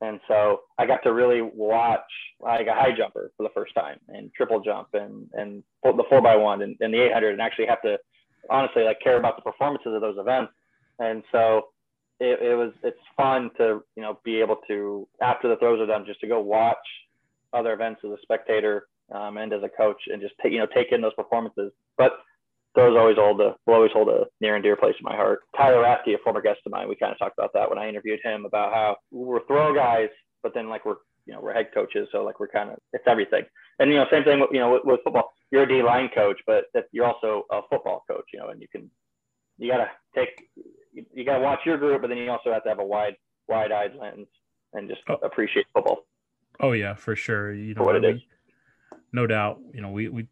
[0.00, 2.00] And so I got to really watch
[2.40, 6.20] like a high jumper for the first time and triple jump and, and the four
[6.20, 7.98] by one and, and the 800 and actually have to
[8.50, 10.52] honestly like care about the performances of those events.
[10.98, 11.68] And so
[12.20, 15.86] it, it was, it's fun to, you know, be able to, after the throws are
[15.86, 16.76] done, just to go watch
[17.52, 20.66] other events as a spectator um, and as a coach and just take, you know,
[20.74, 21.72] take in those performances.
[21.96, 22.12] But
[22.74, 25.40] those always hold a will always hold a near and dear place in my heart.
[25.56, 27.88] Tyler Rathke, a former guest of mine, we kind of talked about that when I
[27.88, 30.08] interviewed him about how we're throw guys,
[30.42, 33.04] but then like we're you know we're head coaches, so like we're kind of it's
[33.06, 33.44] everything.
[33.78, 35.32] And you know same thing with, you know with, with football.
[35.50, 38.24] You're a D line coach, but you're also a football coach.
[38.32, 38.90] You know, and you can
[39.58, 40.30] you gotta take
[40.92, 43.16] you, you gotta watch your group, but then you also have to have a wide
[43.48, 44.26] wide eyed lens
[44.72, 45.14] and just oh.
[45.22, 46.06] appreciate football.
[46.60, 47.52] Oh yeah, for sure.
[47.52, 48.20] You know what it is.
[49.12, 49.60] No doubt.
[49.72, 50.26] You know, we we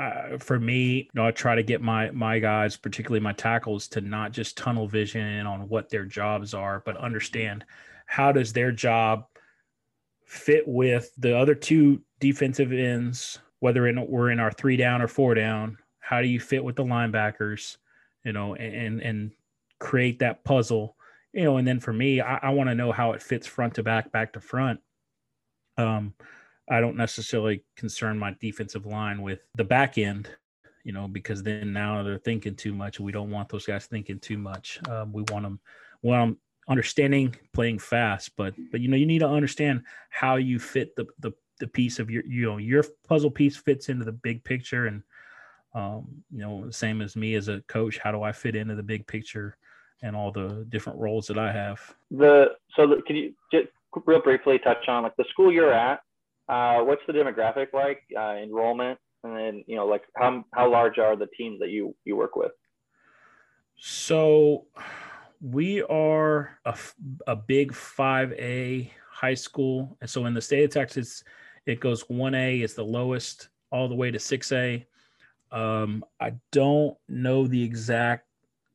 [0.00, 3.86] uh, for me, you know, I try to get my my guys, particularly my tackles,
[3.88, 7.66] to not just tunnel vision on what their jobs are, but understand
[8.06, 9.26] how does their job
[10.24, 15.08] fit with the other two defensive ends, whether in, we're in our three down or
[15.08, 15.76] four down.
[15.98, 17.76] How do you fit with the linebackers?
[18.24, 19.32] You know, and and
[19.78, 20.96] create that puzzle.
[21.34, 23.74] You know, and then for me, I, I want to know how it fits front
[23.74, 24.80] to back, back to front.
[25.76, 26.14] Um,
[26.70, 30.28] I don't necessarily concern my defensive line with the back end,
[30.84, 33.00] you know, because then now they're thinking too much.
[33.00, 34.78] We don't want those guys thinking too much.
[34.88, 35.60] Um, we want them,
[36.02, 40.94] them understanding, playing fast, but but you know, you need to understand how you fit
[40.94, 44.44] the the the piece of your you know your puzzle piece fits into the big
[44.44, 45.02] picture, and
[45.74, 48.82] um, you know, same as me as a coach, how do I fit into the
[48.82, 49.56] big picture
[50.02, 51.80] and all the different roles that I have?
[52.12, 53.68] The so the, can you just
[54.06, 56.00] real briefly touch on like the school you're at?
[56.50, 60.98] Uh, what's the demographic like, uh, enrollment, and then you know, like how how large
[60.98, 62.50] are the teams that you you work with?
[63.76, 64.66] So,
[65.40, 66.76] we are a,
[67.28, 71.22] a big five A high school, and so in the state of Texas,
[71.66, 74.84] it goes one A is the lowest, all the way to six A.
[75.52, 78.26] Um, I don't know the exact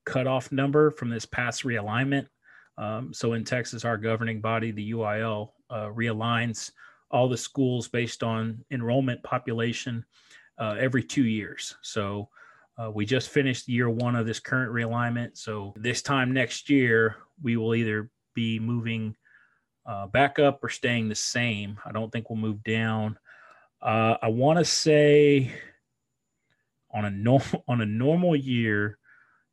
[0.06, 2.28] cutoff number from this past realignment.
[2.78, 6.72] Um, so in Texas, our governing body, the UIL, uh, realigns
[7.12, 10.06] all the schools based on enrollment population
[10.58, 11.76] uh, every two years.
[11.82, 12.30] So
[12.78, 15.38] uh, we just finished year one of this current realignment.
[15.38, 19.16] So this time next year, we will either be moving
[19.86, 21.80] uh, back up or staying the same.
[21.86, 23.18] I don't think we'll move down.
[23.82, 25.54] Uh, I want to say
[26.92, 28.98] on a normal on a normal year,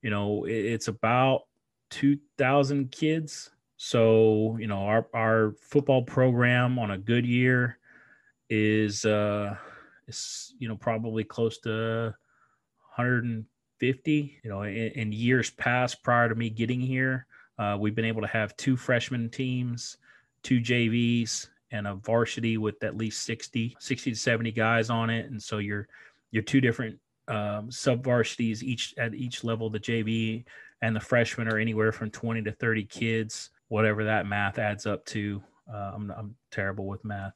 [0.01, 1.43] you know, it, it's about
[1.91, 3.51] two thousand kids.
[3.85, 7.79] So you know, our our football program on a good year
[8.49, 9.57] is uh
[10.07, 12.15] is you know probably close to
[12.95, 14.41] 150.
[14.45, 17.27] You know, in, in years past prior to me getting here,
[17.59, 19.97] uh, we've been able to have two freshman teams,
[20.45, 25.29] two JVs, and a varsity with at least 60, 60 to 70 guys on it.
[25.29, 25.89] And so you're
[26.31, 29.71] you're two different um, sub varsities each at each level.
[29.71, 30.45] The JV
[30.83, 35.03] and the freshmen are anywhere from 20 to 30 kids, whatever that math adds up
[35.07, 35.43] to.
[35.73, 37.33] Uh, I'm, I'm terrible with math.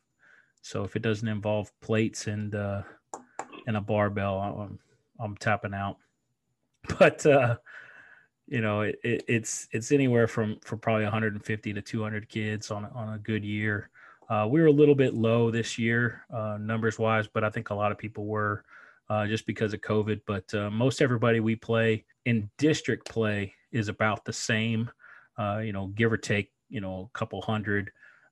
[0.61, 2.83] So if it doesn't involve plates and uh,
[3.67, 4.79] and a barbell, I'm,
[5.19, 5.97] I'm tapping out.
[6.99, 7.57] But uh,
[8.47, 12.85] you know, it, it, it's it's anywhere from from probably 150 to 200 kids on
[12.85, 13.89] on a good year.
[14.29, 17.71] Uh, we were a little bit low this year, uh, numbers wise, but I think
[17.71, 18.63] a lot of people were
[19.09, 20.21] uh, just because of COVID.
[20.27, 24.91] But uh, most everybody we play in district play is about the same,
[25.39, 27.91] uh, you know, give or take, you know, a couple hundred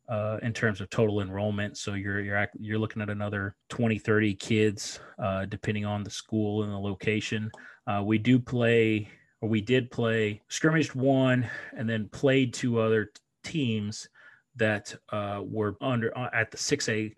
[0.09, 1.77] uh, in terms of total enrollment.
[1.77, 6.63] So you're you're you're looking at another 20, 30 kids, uh, depending on the school
[6.63, 7.51] and the location.
[7.87, 9.09] Uh, we do play
[9.41, 13.13] or we did play scrimmaged one and then played two other
[13.43, 14.09] teams
[14.57, 17.15] that uh, were under uh, at the 6A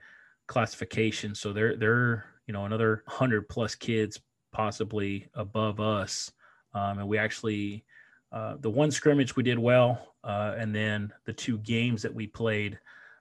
[0.46, 1.35] classification.
[1.35, 4.20] So they're they're you know another hundred plus kids
[4.53, 6.31] possibly above us,
[6.75, 7.85] um, and we actually
[8.32, 12.26] uh, the one scrimmage we did well, uh, and then the two games that we
[12.26, 12.78] played,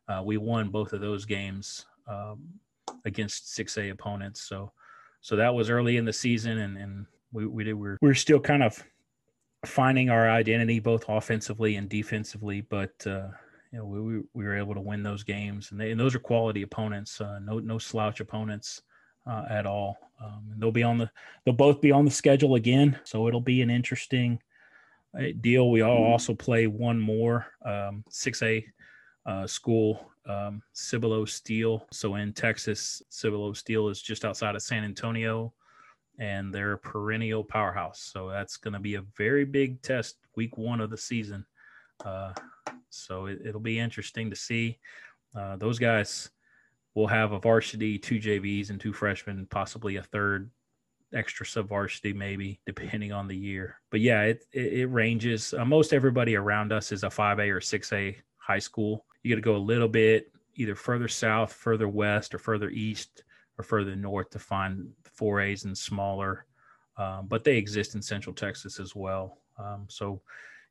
[0.08, 2.40] uh, we won both of those games um,
[3.06, 4.42] against 6A opponents.
[4.42, 4.72] So
[5.22, 8.40] so that was early in the season, and and we we did we're we're still
[8.40, 8.84] kind of
[9.66, 13.30] finding our identity both offensively and defensively, but uh,
[13.72, 16.20] you know, we, we were able to win those games, and, they, and those are
[16.20, 18.84] quality opponents, uh, no no slouch opponents
[19.28, 19.98] uh, at all.
[20.24, 21.10] Um, they'll be on the
[21.44, 24.40] they'll both be on the schedule again, so it'll be an interesting
[25.42, 25.72] deal.
[25.72, 28.64] We all also play one more um, six um,
[29.28, 31.86] A school, um, Cibolo Steele.
[31.92, 35.54] So in Texas, Cibolo Steele is just outside of San Antonio,
[36.20, 38.10] and they're a perennial powerhouse.
[38.14, 41.46] So that's going to be a very big test week one of the season.
[42.04, 42.34] Uh,
[42.90, 44.80] so it, will be interesting to see.
[45.36, 46.30] Uh, those guys
[46.94, 50.50] will have a varsity, two JVs, and two freshmen, possibly a third
[51.14, 53.80] extra sub varsity, maybe depending on the year.
[53.92, 55.54] But yeah, it it, it ranges.
[55.54, 59.06] Uh, most everybody around us is a 5A or 6A high school.
[59.24, 63.24] You got to go a little bit either further south, further west, or further east,
[63.58, 64.90] or further north to find
[65.20, 66.46] 4As and smaller.
[66.98, 69.40] Um, but they exist in Central Texas as well.
[69.58, 70.22] Um, so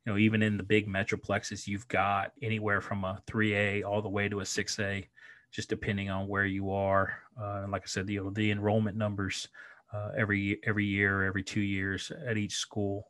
[0.05, 4.09] you know, even in the big metroplexes, you've got anywhere from a 3A all the
[4.09, 5.05] way to a 6A,
[5.51, 7.17] just depending on where you are.
[7.39, 9.47] Uh, and like I said, the, the enrollment numbers
[9.93, 13.07] uh, every every year, every two years at each school,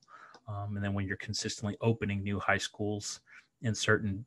[0.48, 3.22] um, and then when you're consistently opening new high schools
[3.62, 4.26] in certain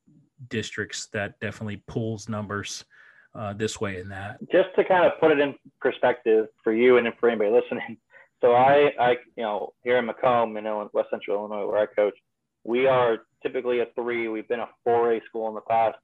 [0.48, 2.84] districts, that definitely pulls numbers
[3.34, 4.38] uh, this way and that.
[4.50, 7.96] Just to kind of put it in perspective for you and for anybody listening.
[8.40, 12.14] So I, I, you know, here in Macomb in West Central Illinois, where I coach,
[12.62, 14.28] we are typically a three.
[14.28, 15.96] We've been a 4A school in the past.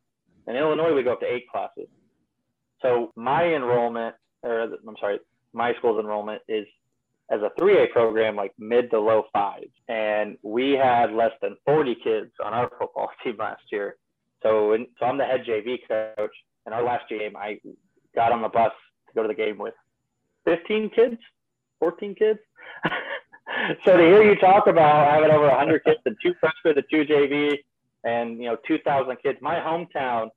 [0.48, 1.87] In Illinois, we go up to eight classes.
[2.83, 5.20] So my enrollment, or I'm sorry,
[5.55, 6.67] my school's enrollment is
[7.31, 9.73] as a 3A program, like mid to low fives.
[9.88, 13.97] And we had less than 40 kids on our football team last year.
[14.43, 16.33] So, so I'm the head JV coach.
[16.67, 17.61] And our last game, I
[18.14, 18.73] got on the bus
[19.09, 19.75] to go to the game with
[20.45, 21.17] 15 kids,
[21.79, 22.38] 14 kids.
[23.85, 27.05] so to hear you talk about having over 100 kids and two freshmen, the two
[27.05, 27.59] JV,
[28.05, 30.29] and you know 2,000 kids, my hometown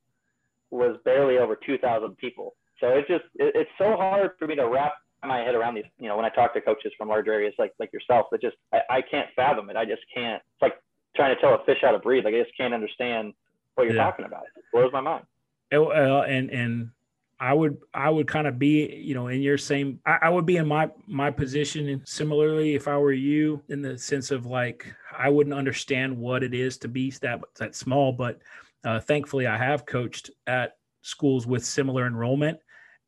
[0.69, 2.56] was barely over 2,000 people.
[2.80, 5.86] So it's just it, it's so hard for me to wrap my head around these.
[5.99, 8.58] You know, when I talk to coaches from larger areas like like yourself, it just
[8.73, 9.75] I, I can't fathom it.
[9.75, 10.41] I just can't.
[10.53, 10.73] It's like
[11.15, 12.25] trying to tell a fish how to breathe.
[12.25, 13.34] Like I just can't understand
[13.75, 14.03] what you're yeah.
[14.03, 14.43] talking about.
[14.56, 15.25] It blows my mind.
[15.73, 16.89] Uh, and and
[17.39, 20.45] I would I would kind of be you know in your same I, I, would
[20.45, 24.86] be in my my position similarly if I were you in the sense of like
[25.15, 28.39] I wouldn't understand what it is to be that that small but
[28.84, 32.60] uh, thankfully I have coached at schools with similar enrollment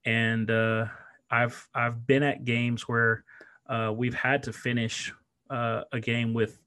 [0.05, 0.85] and uh,
[1.31, 3.23] I've I've been at games where
[3.67, 5.13] uh, we've had to finish
[5.49, 6.59] uh, a game with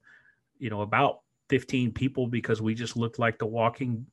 [0.63, 4.05] you know, about 15 people because we just looked like the Walking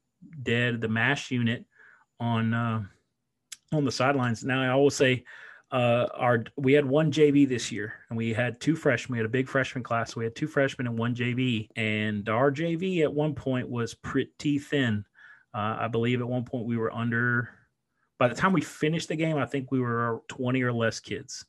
[0.43, 1.65] Dead, the MASH unit
[2.19, 2.83] on uh,
[3.73, 4.43] on the sidelines.
[4.43, 5.25] Now I always say,
[5.71, 9.15] uh, our we had one JV this year, and we had two freshmen.
[9.15, 10.13] We had a big freshman class.
[10.13, 13.95] So we had two freshmen and one JV, and our JV at one point was
[13.95, 15.05] pretty thin.
[15.55, 17.51] Uh, I believe at one point we were under.
[18.21, 21.47] By the time we finished the game, I think we were 20 or less kids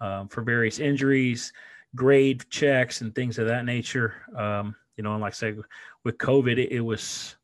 [0.00, 1.52] um, for various injuries,
[1.96, 4.14] grade checks, and things of that nature.
[4.36, 5.58] Um, you know, and like I said,
[6.04, 7.34] with COVID, it, it was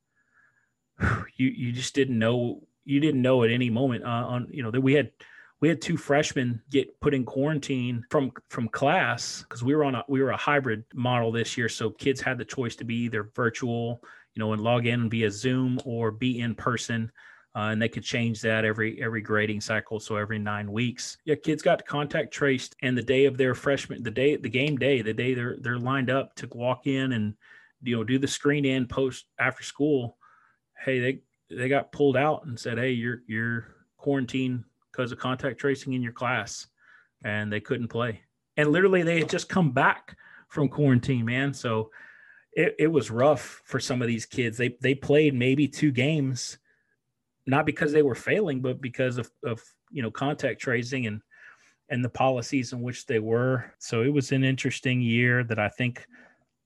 [1.37, 4.71] you you just didn't know you didn't know at any moment uh, on you know
[4.71, 5.11] that we had
[5.61, 9.97] we had two freshmen get put in quarantine from from class because we were on
[9.97, 12.95] a we were a hybrid model this year so kids had the choice to be
[12.95, 14.01] either virtual
[14.35, 17.11] you know and log in via zoom or be in person
[17.57, 20.01] uh, and they could change that every every grading cycle.
[20.01, 24.03] So every nine weeks yeah kids got contact traced and the day of their freshman
[24.03, 27.35] the day the game day the day they're they're lined up to walk in and
[27.83, 30.17] you know do the screen in post after school
[30.85, 31.21] hey they
[31.55, 34.65] they got pulled out and said hey you're you're quarantined
[34.99, 36.67] because of contact tracing in your class.
[37.23, 38.23] And they couldn't play.
[38.57, 40.17] And literally they had just come back
[40.49, 41.53] from quarantine man.
[41.53, 41.91] So
[42.53, 44.57] it, it was rough for some of these kids.
[44.57, 46.59] They they played maybe two games
[47.49, 51.21] not because they were failing but because of, of you know contact tracing and
[51.91, 55.69] and the policies in which they were so it was an interesting year that i
[55.69, 56.07] think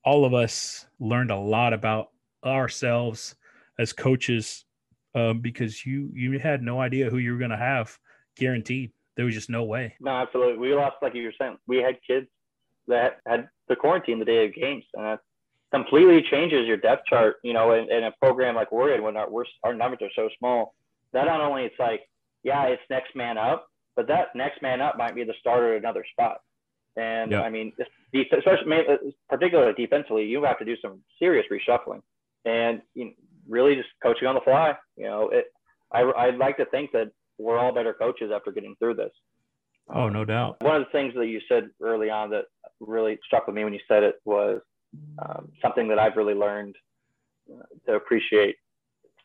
[0.04, 2.08] all of us learned a lot about
[2.44, 3.36] ourselves
[3.78, 4.64] as coaches
[5.14, 7.96] um, because you you had no idea who you were going to have
[8.36, 8.92] guaranteed.
[9.16, 9.94] There was just no way.
[10.00, 10.58] No, absolutely.
[10.58, 12.28] We lost, like you were saying, we had kids
[12.88, 15.20] that had the quarantine the day of games, and that
[15.72, 17.36] completely changes your depth chart.
[17.42, 20.10] You know, in, in a program like we're in, when our we're, our numbers are
[20.14, 20.74] so small,
[21.12, 22.02] that not only it's like,
[22.42, 25.80] yeah, it's next man up, but that next man up might be the starter at
[25.80, 26.38] another spot.
[26.96, 27.44] And yep.
[27.44, 27.72] I mean,
[28.14, 28.84] especially
[29.28, 32.02] particularly defensively, you have to do some serious reshuffling,
[32.44, 33.12] and you know,
[33.48, 34.74] really just coaching on the fly.
[34.96, 35.46] You know, it.
[35.90, 39.10] I I'd like to think that we're all better coaches after getting through this.
[39.88, 40.56] Oh, no doubt.
[40.62, 42.44] One of the things that you said early on that
[42.80, 44.60] really struck with me when you said it was
[45.18, 46.76] um, something that I've really learned
[47.52, 48.56] uh, to appreciate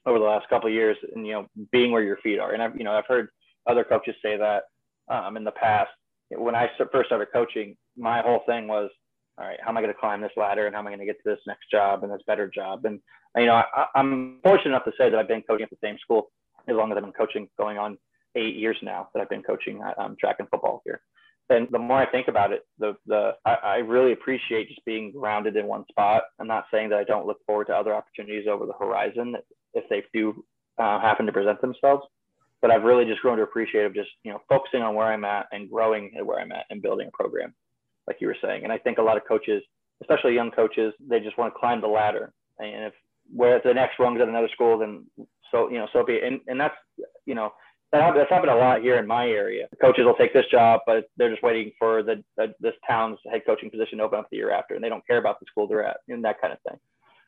[0.06, 2.54] over the last couple of years, and you know, being where your feet are.
[2.54, 3.30] And I've you know I've heard
[3.68, 4.64] other coaches say that
[5.10, 5.90] um, in the past.
[6.30, 8.90] When I first started coaching, my whole thing was,
[9.38, 11.00] all right, how am I going to climb this ladder, and how am I going
[11.00, 12.86] to get to this next job and this better job?
[12.86, 13.00] And
[13.36, 15.98] you know, I, I'm fortunate enough to say that I've been coaching at the same
[16.00, 16.32] school
[16.68, 17.98] as long as I've been coaching, going on
[18.36, 21.02] eight years now that I've been coaching um, track and football here.
[21.50, 25.14] And the more I think about it, the the I, I, really appreciate just being
[25.14, 26.24] grounded in one spot.
[26.40, 29.36] I'm not saying that I don't look forward to other opportunities over the horizon
[29.74, 30.44] if they do
[30.78, 32.04] uh, happen to present themselves.
[32.62, 35.24] But I've really just grown to appreciate of just you know focusing on where I'm
[35.24, 37.54] at and growing at where I'm at and building a program,
[38.08, 38.64] like you were saying.
[38.64, 39.64] And I think a lot of coaches,
[40.02, 42.34] especially young coaches, they just want to climb the ladder.
[42.60, 42.94] And if
[43.34, 45.06] where the next rung's at another school, then
[45.52, 46.24] so you know so be it.
[46.24, 46.76] And and that's
[47.26, 47.54] you know
[47.92, 49.68] that's happened a lot here in my area.
[49.80, 53.42] Coaches will take this job, but they're just waiting for the, the this town's head
[53.46, 55.68] coaching position to open up the year after, and they don't care about the school
[55.68, 56.80] they're at and that kind of thing.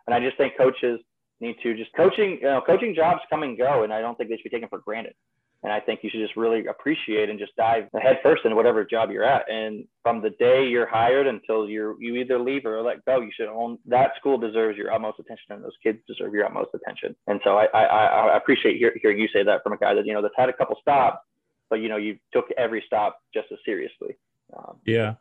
[0.06, 1.00] And I just think coaches
[1.40, 4.30] need to just coaching, you know, coaching jobs come and go, and I don't think
[4.30, 5.14] they should be taken for granted.
[5.62, 8.86] And I think you should just really appreciate and just dive head first in whatever
[8.86, 9.50] job you're at.
[9.52, 13.32] And from the day you're hired until you're, you either leave or let go, you
[13.36, 17.14] should own that school deserves your utmost attention, and those kids deserve your utmost attention.
[17.28, 20.06] And so I I, I appreciate hear, hearing you say that from a guy that
[20.06, 21.26] you know that's had a couple stops,
[21.70, 24.18] but you know you took every stop just as seriously.
[24.58, 25.16] Um, yeah.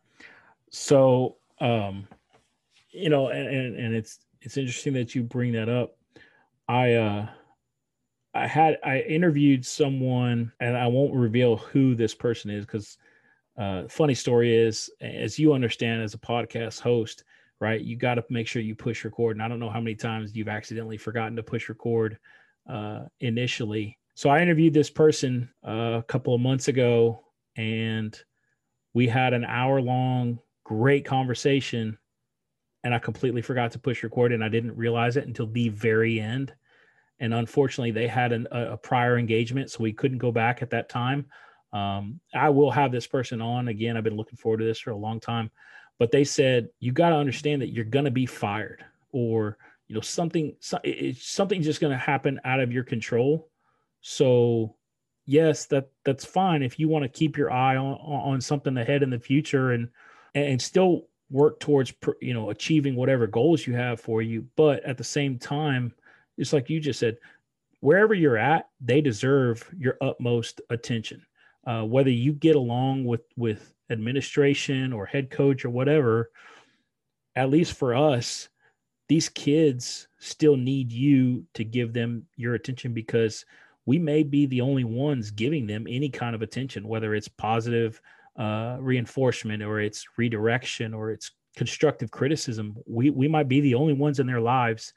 [0.70, 2.06] So um,
[2.90, 5.96] you know, and and it's it's interesting that you bring that up.
[6.68, 7.26] I uh
[8.34, 12.98] I had I interviewed someone, and I won't reveal who this person is because
[13.56, 17.24] uh, funny story is, as you understand as a podcast host,
[17.60, 17.80] right?
[17.80, 19.36] You got to make sure you push record.
[19.36, 22.18] And I don't know how many times you've accidentally forgotten to push record
[22.70, 23.98] uh, initially.
[24.14, 27.24] So I interviewed this person uh, a couple of months ago,
[27.56, 28.16] and
[28.94, 31.98] we had an hour long, great conversation.
[32.84, 36.20] And I completely forgot to push record, and I didn't realize it until the very
[36.20, 36.54] end
[37.20, 40.70] and unfortunately they had an, a, a, prior engagement so we couldn't go back at
[40.70, 41.26] that time.
[41.72, 43.68] Um, i will have this person on.
[43.68, 45.50] Again i've been looking forward to this for a long time
[45.98, 49.58] but they said you got to understand that you're going to be fired or
[49.88, 50.54] you know something
[50.84, 53.48] it's something's just going to happen out of your control.
[54.00, 54.76] So
[55.26, 59.02] yes that that's fine if you want to keep your eye on on something ahead
[59.02, 59.88] in the future and
[60.34, 61.92] and still work towards
[62.22, 65.92] you know achieving whatever goals you have for you but at the same time
[66.38, 67.18] it's like you just said,
[67.80, 71.24] wherever you're at, they deserve your utmost attention.
[71.66, 76.30] Uh, whether you get along with with administration or head coach or whatever,
[77.36, 78.48] at least for us,
[79.08, 83.44] these kids still need you to give them your attention because
[83.86, 88.00] we may be the only ones giving them any kind of attention, whether it's positive
[88.36, 92.76] uh, reinforcement or it's redirection or it's constructive criticism.
[92.86, 94.92] We we might be the only ones in their lives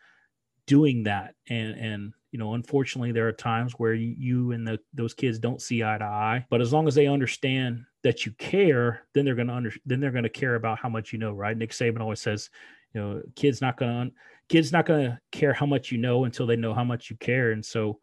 [0.68, 5.14] doing that, and and you know, unfortunately, there are times where you, and the, those
[5.14, 6.46] kids don't see eye to eye.
[6.50, 10.00] But as long as they understand that you care, then they're going to under then
[10.00, 11.58] they're going to care about how much you know, right?
[11.58, 12.50] Nick Saban always says,
[12.94, 14.16] you know, kids not going to
[14.48, 17.18] kids not going to care how much you know until they know how much you
[17.18, 17.52] care.
[17.52, 18.00] And so,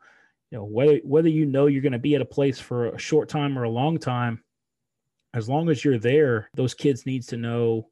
[0.51, 2.99] you know, whether whether you know you're going to be at a place for a
[2.99, 4.45] short time or a long time,
[5.33, 7.89] as long as you're there, those kids needs to know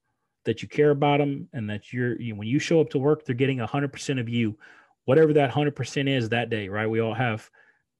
[0.46, 3.24] that you care about them and that you're you when you show up to work,
[3.24, 4.56] they're getting 100% of you,
[5.04, 6.88] whatever that 100% is that day, right?
[6.88, 7.50] We all have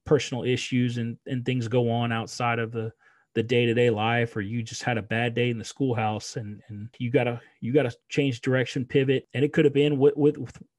[0.05, 2.91] personal issues and and things go on outside of the
[3.35, 6.89] the day-to-day life or you just had a bad day in the schoolhouse and and
[6.97, 9.27] you gotta you gotta change direction pivot.
[9.33, 10.37] And it could have been with with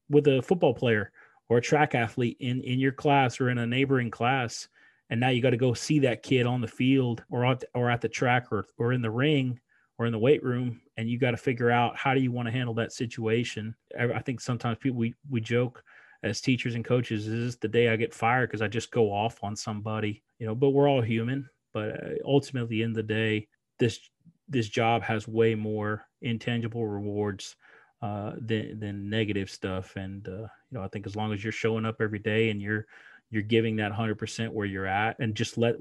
[0.09, 1.11] with a football player
[1.47, 4.67] or a track athlete in in your class or in a neighboring class.
[5.11, 7.89] And now you got to go see that kid on the field or at, or
[7.89, 9.59] at the track or, or in the ring
[9.99, 12.47] or in the weight room and you got to figure out how do you want
[12.47, 15.83] to handle that situation i think sometimes people we, we joke
[16.23, 19.11] as teachers and coaches is this the day i get fired because i just go
[19.11, 23.47] off on somebody you know but we're all human but uh, ultimately, in the day,
[23.77, 23.99] this
[24.47, 27.55] this job has way more intangible rewards
[28.01, 29.95] uh, than than negative stuff.
[29.95, 32.61] And uh, you know, I think as long as you're showing up every day and
[32.61, 32.85] you're
[33.29, 35.75] you're giving that hundred percent where you're at, and just let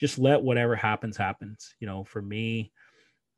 [0.00, 1.74] just let whatever happens happens.
[1.80, 2.72] You know, for me,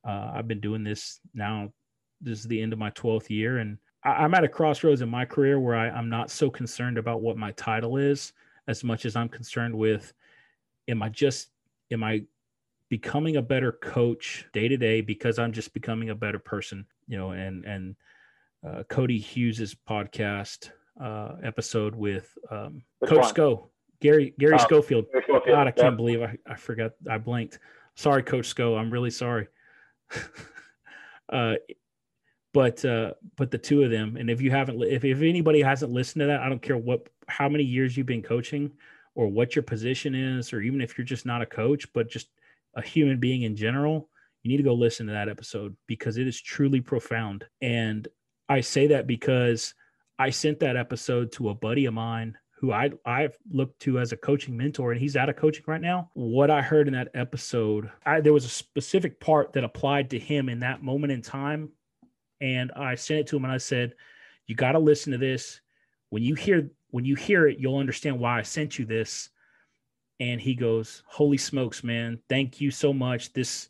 [0.07, 1.73] uh, I've been doing this now.
[2.21, 5.09] This is the end of my twelfth year, and I, am at a crossroads in
[5.09, 8.33] my career where I, I'm not so concerned about what my title is
[8.67, 10.13] as much as I'm concerned with,
[10.89, 11.49] am I just
[11.91, 12.25] am I
[12.89, 17.17] becoming a better coach day to day because I'm just becoming a better person, you
[17.17, 17.97] know, and, and,
[18.67, 20.71] uh, Cody Hughes's podcast,
[21.03, 23.29] uh, episode with, um, Coach one?
[23.29, 25.07] Sco, Gary, Gary oh, Schofield.
[25.11, 25.43] Schofield.
[25.47, 26.93] God, I can't believe I, I forgot.
[27.11, 27.59] I blanked.
[27.95, 28.77] Sorry, Coach Sco.
[28.77, 29.49] I'm really sorry.
[31.29, 31.55] uh,
[32.53, 35.93] but uh, but the two of them, and if you haven't, if if anybody hasn't
[35.93, 38.73] listened to that, I don't care what how many years you've been coaching
[39.15, 42.29] or what your position is, or even if you're just not a coach, but just
[42.75, 44.09] a human being in general,
[44.43, 47.45] you need to go listen to that episode because it is truly profound.
[47.61, 48.07] And
[48.49, 49.75] I say that because
[50.19, 54.13] I sent that episode to a buddy of mine who I I've looked to as
[54.13, 56.11] a coaching mentor, and he's out of coaching right now.
[56.15, 60.19] What I heard in that episode, I, there was a specific part that applied to
[60.19, 61.71] him in that moment in time,
[62.41, 63.95] and I sent it to him, and I said,
[64.47, 65.61] "You got to listen to this.
[66.11, 69.29] When you hear when you hear it, you'll understand why I sent you this.
[70.21, 72.21] And he goes, Holy smokes, man.
[72.29, 73.33] Thank you so much.
[73.33, 73.69] This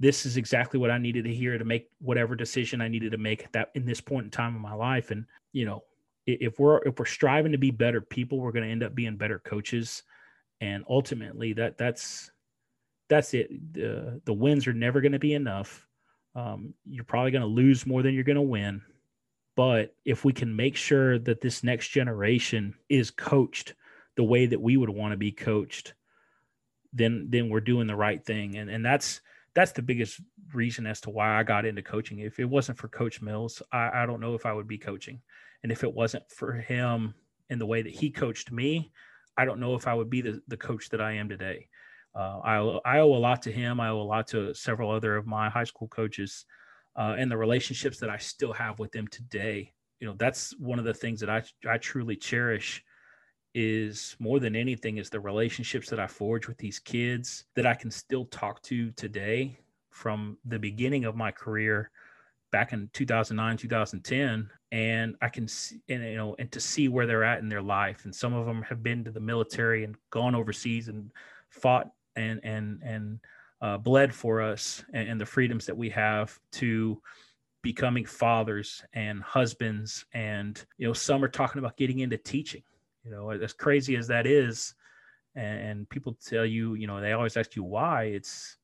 [0.00, 3.18] this is exactly what I needed to hear to make whatever decision I needed to
[3.18, 5.10] make at that in this point in time of my life.
[5.10, 5.84] And, you know,
[6.26, 9.16] if we're if we're striving to be better people, we're going to end up being
[9.16, 10.02] better coaches.
[10.60, 12.30] And ultimately that that's
[13.08, 13.74] that's it.
[13.74, 15.86] The the wins are never going to be enough.
[16.34, 18.82] Um, you're probably going to lose more than you're going to win.
[19.54, 23.74] But if we can make sure that this next generation is coached
[24.16, 25.94] the way that we would want to be coached,
[26.92, 28.56] then then we're doing the right thing.
[28.56, 29.20] And and that's
[29.54, 30.20] that's the biggest
[30.52, 32.18] reason as to why I got into coaching.
[32.18, 35.22] If it wasn't for Coach Mills, I, I don't know if I would be coaching.
[35.62, 37.14] And if it wasn't for him
[37.50, 38.92] and the way that he coached me,
[39.36, 41.68] I don't know if I would be the, the coach that I am today.
[42.14, 43.78] Uh, I, I owe a lot to him.
[43.80, 46.46] I owe a lot to several other of my high school coaches
[46.96, 49.72] uh, and the relationships that I still have with them today.
[50.00, 52.82] You know, that's one of the things that I I truly cherish
[53.54, 57.74] is more than anything is the relationships that I forge with these kids that I
[57.74, 59.58] can still talk to today
[59.90, 61.90] from the beginning of my career
[62.56, 67.06] back in 2009 2010 and I can see and you know and to see where
[67.06, 68.06] they're at in their life.
[68.06, 71.12] And some of them have been to the military and gone overseas and
[71.50, 73.20] fought and and and
[73.60, 76.98] uh, bled for us and, and the freedoms that we have to
[77.60, 80.06] becoming fathers and husbands.
[80.14, 82.62] And you know some are talking about getting into teaching.
[83.04, 84.72] You know as crazy as that is
[85.34, 88.56] and, and, people tell you you know they always ask you why it's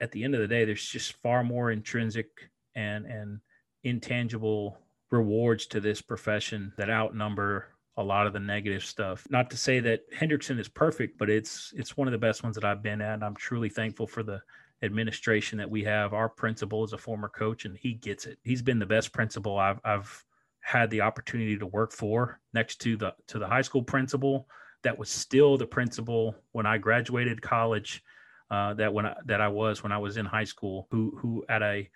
[0.00, 3.40] at the end of the day there's just far more intrinsic and and
[3.84, 4.78] intangible
[5.10, 7.66] rewards to this profession that outnumber
[7.96, 9.26] a lot of the negative stuff.
[9.28, 12.54] Not to say that Hendrickson is perfect, but it's it's one of the best ones
[12.54, 13.14] that I've been at.
[13.14, 14.40] And I'm truly thankful for the
[14.82, 16.14] administration that we have.
[16.14, 18.38] Our principal is a former coach, and he gets it.
[18.44, 20.24] He's been the best principal I've I've
[20.60, 24.46] had the opportunity to work for, next to the to the high school principal
[24.82, 28.02] that was still the principal when I graduated college.
[28.50, 31.44] Uh, that when I, that I was when I was in high school, who who
[31.48, 31.90] at a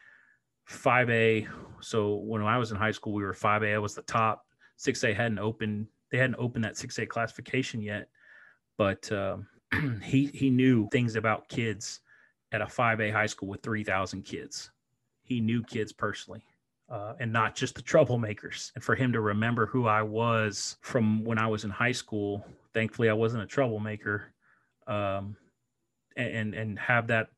[0.69, 1.49] 5A.
[1.81, 3.75] So when I was in high school, we were 5A.
[3.75, 4.47] I was the top.
[4.79, 5.87] 6A hadn't opened.
[6.11, 8.09] They hadn't opened that 6A classification yet,
[8.77, 9.47] but um,
[10.03, 12.01] he he knew things about kids
[12.53, 14.71] at a 5A high school with 3,000 kids.
[15.23, 16.45] He knew kids personally.
[16.91, 18.71] Uh, and not just the troublemakers.
[18.75, 22.45] And for him to remember who I was from when I was in high school,
[22.75, 24.35] thankfully I wasn't a troublemaker,
[24.87, 25.35] um,
[26.19, 27.29] and and have that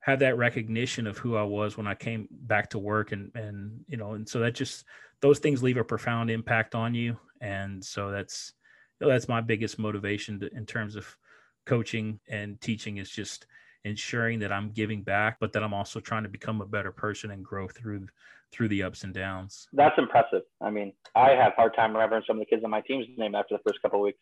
[0.00, 3.84] have that recognition of who I was when I came back to work and and
[3.86, 4.84] you know and so that just
[5.20, 8.54] those things leave a profound impact on you and so that's
[9.00, 11.16] you know, that's my biggest motivation to, in terms of
[11.66, 13.46] coaching and teaching is just
[13.84, 17.30] ensuring that I'm giving back but that I'm also trying to become a better person
[17.30, 18.08] and grow through
[18.52, 19.68] through the ups and downs.
[19.72, 20.42] That's impressive.
[20.60, 23.36] I mean, I have hard time remembering some of the kids on my team's name
[23.36, 24.18] after the first couple of weeks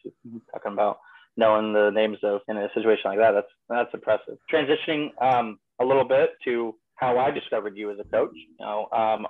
[0.53, 0.99] talking about
[1.39, 3.33] knowing the names of in a situation like that.
[3.33, 4.37] That's that's impressive.
[4.53, 8.35] Transitioning um, a little bit to how I discovered you as a coach.
[8.35, 9.26] You know, um,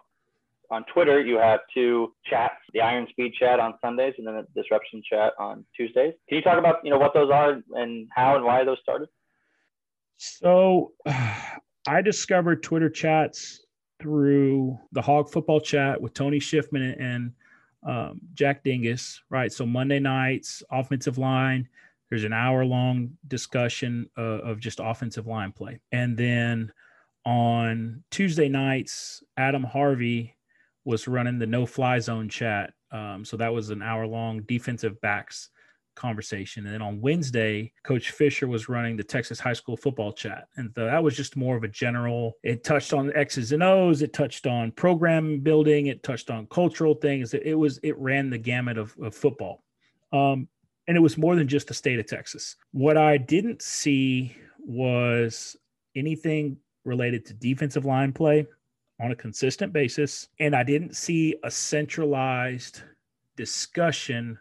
[0.70, 4.62] on Twitter, you have two chats: the Iron Speed chat on Sundays, and then the
[4.62, 6.14] Disruption chat on Tuesdays.
[6.28, 9.08] Can you talk about you know what those are and how and why those started?
[10.16, 10.92] So,
[11.86, 13.64] I discovered Twitter chats
[14.00, 17.32] through the Hog Football Chat with Tony Schiffman and
[17.86, 19.22] um, Jack Dingus.
[19.30, 19.52] Right.
[19.52, 21.68] So Monday nights, offensive line
[22.10, 25.80] there's an hour long discussion uh, of just offensive line play.
[25.92, 26.72] And then
[27.24, 30.36] on Tuesday nights, Adam Harvey
[30.84, 32.72] was running the no fly zone chat.
[32.90, 35.50] Um, so that was an hour long defensive backs
[35.94, 36.64] conversation.
[36.64, 40.46] And then on Wednesday, Coach Fisher was running the Texas high school football chat.
[40.56, 44.00] And so that was just more of a general, it touched on X's and O's,
[44.00, 47.34] it touched on program building, it touched on cultural things.
[47.34, 49.64] It, was, it ran the gamut of, of football.
[50.12, 50.48] Um,
[50.88, 52.56] and it was more than just the state of Texas.
[52.72, 55.56] What I didn't see was
[55.94, 58.46] anything related to defensive line play
[59.00, 60.28] on a consistent basis.
[60.40, 62.82] And I didn't see a centralized
[63.36, 64.38] discussion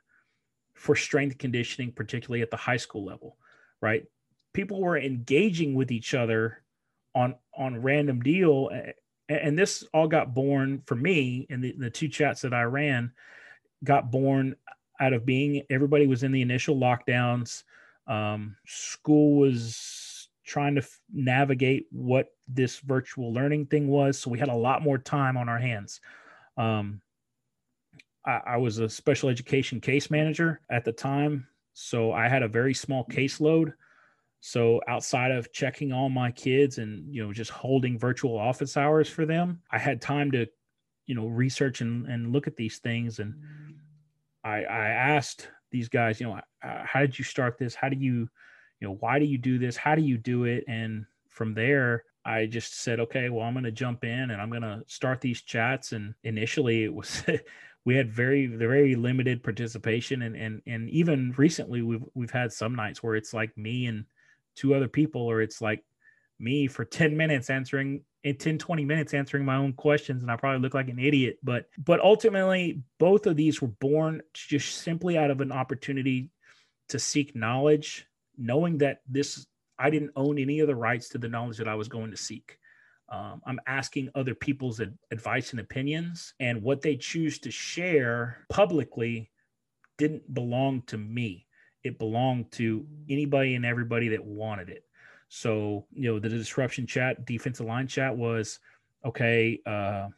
[0.73, 3.37] for strength conditioning, particularly at the high school level,
[3.81, 4.05] right?
[4.53, 6.63] People were engaging with each other
[7.13, 8.69] on on random deal.
[9.27, 13.11] And this all got born for me in the, the two chats that I ran,
[13.83, 14.55] got born
[14.99, 17.63] out of being everybody was in the initial lockdowns.
[18.07, 24.39] Um, school was trying to f- navigate what this virtual learning thing was, so we
[24.39, 25.99] had a lot more time on our hands.
[26.55, 27.01] Um,
[28.25, 32.47] I, I was a special education case manager at the time, so I had a
[32.47, 33.73] very small caseload.
[34.39, 39.09] So outside of checking all my kids and you know just holding virtual office hours
[39.09, 40.47] for them, I had time to
[41.07, 43.33] you know research and, and look at these things and
[44.47, 47.75] I, I asked these guys, you know, uh, how did you start this?
[47.75, 48.29] How do you,
[48.79, 49.75] you know, why do you do this?
[49.75, 50.63] How do you do it?
[50.67, 54.49] And from there, I just said, okay, well, I'm going to jump in and I'm
[54.49, 55.91] going to start these chats.
[55.91, 57.23] And initially, it was
[57.85, 62.75] we had very very limited participation, and and and even recently, we've we've had some
[62.75, 64.05] nights where it's like me and
[64.55, 65.83] two other people, or it's like
[66.39, 70.35] me for 10 minutes answering in 10 20 minutes answering my own questions and i
[70.35, 75.17] probably look like an idiot but but ultimately both of these were born just simply
[75.17, 76.29] out of an opportunity
[76.89, 78.05] to seek knowledge
[78.37, 79.47] knowing that this
[79.79, 82.17] i didn't own any of the rights to the knowledge that i was going to
[82.17, 82.57] seek.
[83.09, 88.45] Um, i'm asking other people's ad- advice and opinions and what they choose to share
[88.49, 89.31] publicly
[89.97, 91.45] didn't belong to me.
[91.83, 94.83] It belonged to anybody and everybody that wanted it
[95.29, 98.59] so, you know, the disruption chat, defensive line chat was
[99.05, 99.59] okay.
[99.65, 100.09] Uh,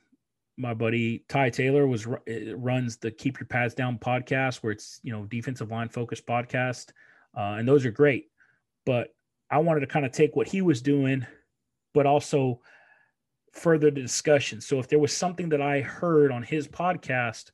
[0.58, 5.12] my buddy Ty Taylor was runs the Keep Your Pads Down podcast, where it's you
[5.12, 6.90] know defensive line focused podcast,
[7.36, 8.30] uh, and those are great.
[8.86, 9.16] But
[9.50, 11.26] I wanted to kind of take what he was doing,
[11.94, 12.60] but also
[13.54, 14.62] further the discussion.
[14.62, 17.52] So if there was something that I heard on his podcast,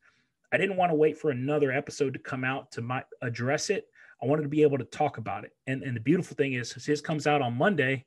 [0.51, 3.85] I didn't want to wait for another episode to come out to my address it.
[4.22, 5.51] I wanted to be able to talk about it.
[5.68, 8.05] And, and the beautiful thing is, his comes out on Monday.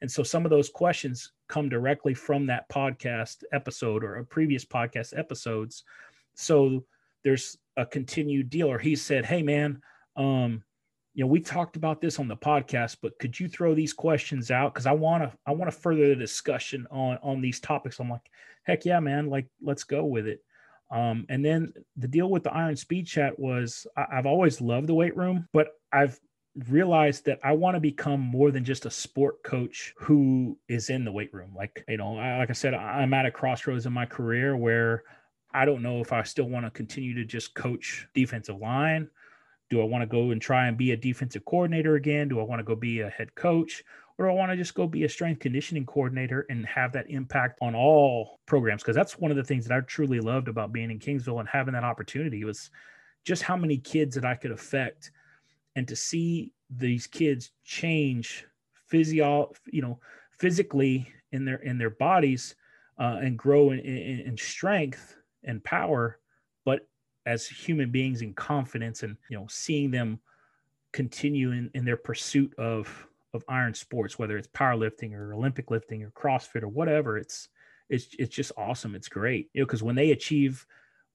[0.00, 4.64] And so some of those questions come directly from that podcast episode or a previous
[4.64, 5.84] podcast episodes.
[6.34, 6.84] So
[7.22, 8.70] there's a continued deal.
[8.70, 9.82] Or he said, Hey, man,
[10.16, 10.62] um,
[11.12, 14.50] you know, we talked about this on the podcast, but could you throw these questions
[14.50, 14.72] out?
[14.74, 17.98] Cause I want to, I want to further the discussion on, on these topics.
[17.98, 18.30] I'm like,
[18.62, 19.28] heck yeah, man.
[19.28, 20.42] Like, let's go with it.
[20.90, 24.88] Um, and then the deal with the Iron Speed Chat was I, I've always loved
[24.88, 26.18] the weight room, but I've
[26.68, 31.04] realized that I want to become more than just a sport coach who is in
[31.04, 31.52] the weight room.
[31.56, 35.04] Like, you know, I, like I said, I'm at a crossroads in my career where
[35.54, 39.08] I don't know if I still want to continue to just coach defensive line
[39.70, 42.28] Do I want to go and try and be a defensive coordinator again?
[42.28, 43.84] Do I want to go be a head coach?
[44.20, 47.08] Or do I want to just go be a strength conditioning coordinator and have that
[47.08, 48.82] impact on all programs?
[48.82, 51.48] Because that's one of the things that I truly loved about being in Kingsville and
[51.48, 52.70] having that opportunity was
[53.24, 55.10] just how many kids that I could affect
[55.74, 58.44] and to see these kids change
[58.88, 59.98] physio, you know,
[60.38, 62.56] physically in their in their bodies
[62.98, 66.18] uh, and grow in, in, in strength and power,
[66.66, 66.86] but
[67.24, 70.20] as human beings in confidence and you know seeing them
[70.92, 76.02] continue in, in their pursuit of of iron sports, whether it's powerlifting or Olympic lifting
[76.02, 77.48] or CrossFit or whatever, it's
[77.88, 78.94] it's it's just awesome.
[78.94, 80.66] It's great, you know, because when they achieve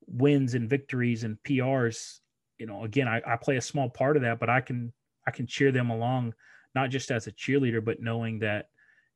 [0.07, 2.19] wins and victories and PRs,
[2.57, 4.93] you know, again, I, I play a small part of that, but I can
[5.27, 6.33] I can cheer them along,
[6.73, 8.69] not just as a cheerleader, but knowing that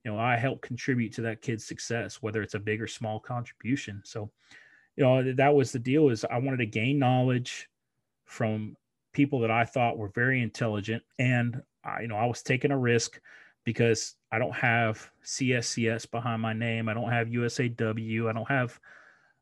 [0.03, 3.19] you know I help contribute to that kid's success, whether it's a big or small
[3.19, 4.01] contribution.
[4.05, 4.31] So,
[4.95, 6.09] you know, that was the deal.
[6.09, 7.69] Is I wanted to gain knowledge
[8.25, 8.75] from
[9.13, 12.77] people that I thought were very intelligent, and I, you know, I was taking a
[12.77, 13.19] risk
[13.65, 16.89] because I don't have CSCS behind my name.
[16.89, 18.29] I don't have USAW.
[18.29, 18.79] I don't have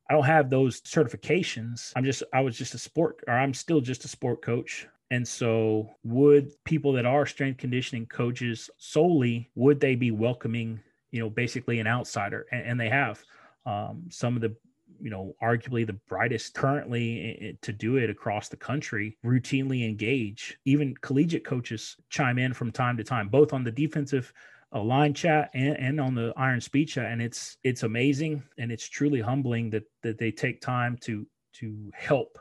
[0.09, 1.91] I don't have those certifications.
[1.95, 4.87] I'm just I was just a sport or I'm still just a sport coach.
[5.11, 10.81] And so would people that are strength conditioning coaches solely would they be welcoming,
[11.11, 13.23] you know, basically an outsider and, and they have
[13.65, 14.55] um, some of the
[15.01, 20.57] you know arguably the brightest currently to do it across the country routinely engage.
[20.65, 24.33] Even collegiate coaches chime in from time to time both on the defensive
[24.73, 27.11] a line chat and, and on the iron speed chat.
[27.11, 31.91] And it's it's amazing and it's truly humbling that that they take time to to
[31.95, 32.37] help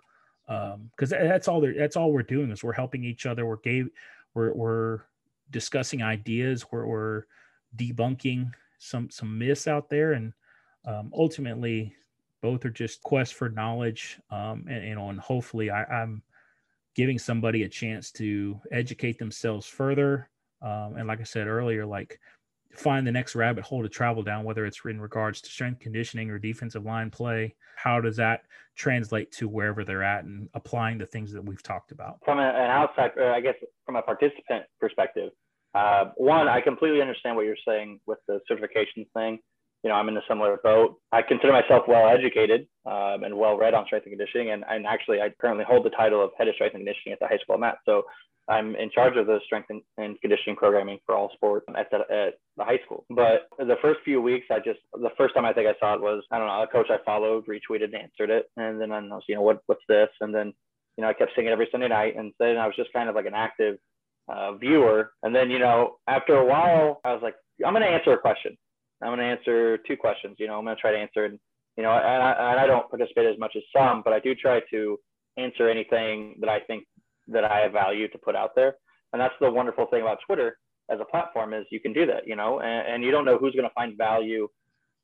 [0.49, 3.47] um because that's all that's all we're doing is we're helping each other.
[3.47, 3.89] We're gave
[4.35, 5.01] we're we're
[5.51, 6.67] discussing ideas.
[6.71, 7.23] We're, we're
[7.77, 10.13] debunking some some myths out there.
[10.13, 10.33] And
[10.85, 11.95] um, ultimately
[12.43, 16.23] both are just quest for knowledge um and and hopefully I, i'm
[16.95, 20.31] giving somebody a chance to educate themselves further
[20.63, 22.19] um, and like I said earlier, like
[22.73, 26.31] find the next rabbit hole to travel down, whether it's in regards to strength conditioning
[26.31, 27.55] or defensive line play.
[27.77, 28.43] How does that
[28.75, 32.19] translate to wherever they're at and applying the things that we've talked about?
[32.25, 35.31] From an outside, I guess, from a participant perspective,
[35.75, 39.39] uh, one, I completely understand what you're saying with the certification thing.
[39.87, 40.99] You know, I'm in a similar boat.
[41.13, 44.85] I consider myself well educated um, and well read on strength and conditioning, and, and
[44.85, 47.39] actually, I currently hold the title of head of strength and conditioning at the high
[47.39, 47.79] school at.
[47.85, 48.03] So
[48.49, 51.99] I'm in charge of the strength and, and conditioning programming for all sports at the,
[51.99, 53.05] at the high school.
[53.11, 56.01] But the first few weeks, I just the first time I think I saw it
[56.01, 59.01] was I don't know a coach I followed retweeted and answered it, and then I
[59.03, 60.53] was you know what what's this, and then
[60.97, 63.09] you know I kept seeing it every Sunday night, and then I was just kind
[63.09, 63.79] of like an active
[64.29, 68.13] uh, viewer, and then you know after a while I was like I'm gonna answer
[68.13, 68.59] a question,
[69.03, 71.39] I'm gonna answer two questions, you know I'm gonna try to answer and
[71.77, 74.35] you know and I, and I don't participate as much as some, but I do
[74.35, 74.99] try to
[75.37, 76.85] answer anything that I think
[77.29, 78.77] that I have value to put out there.
[79.13, 80.59] And that's the wonderful thing about Twitter
[80.91, 83.39] as a platform is you can do that, you know, and, and you don't know
[83.39, 84.49] who's going to find value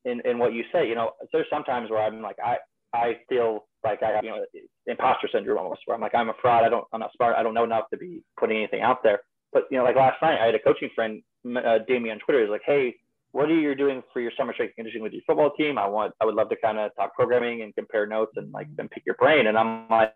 [0.05, 0.87] in, in what you say.
[0.87, 2.57] You know, there's sometimes where I'm like, I,
[2.93, 4.45] I feel like I have, you know,
[4.87, 6.63] imposter syndrome almost where I'm like, I'm a fraud.
[6.63, 7.35] I don't, I'm not smart.
[7.37, 9.19] I don't know enough to be putting anything out there.
[9.51, 12.19] But, you know, like last night I had a coaching friend, uh, DM me on
[12.19, 12.41] Twitter.
[12.41, 12.95] He's like, Hey,
[13.33, 15.79] what are you doing for your summer strength conditioning with your football team?
[15.79, 18.67] I want, I would love to kind of talk programming and compare notes and like,
[18.77, 19.47] then pick your brain.
[19.47, 20.13] And I'm like,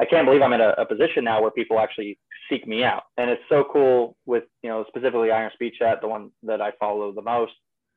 [0.00, 2.18] I can't believe I'm in a, a, position now where people actually
[2.50, 3.04] seek me out.
[3.16, 6.72] And it's so cool with, you know, specifically Iron Speed Chat, the one that I
[6.80, 7.52] follow the most,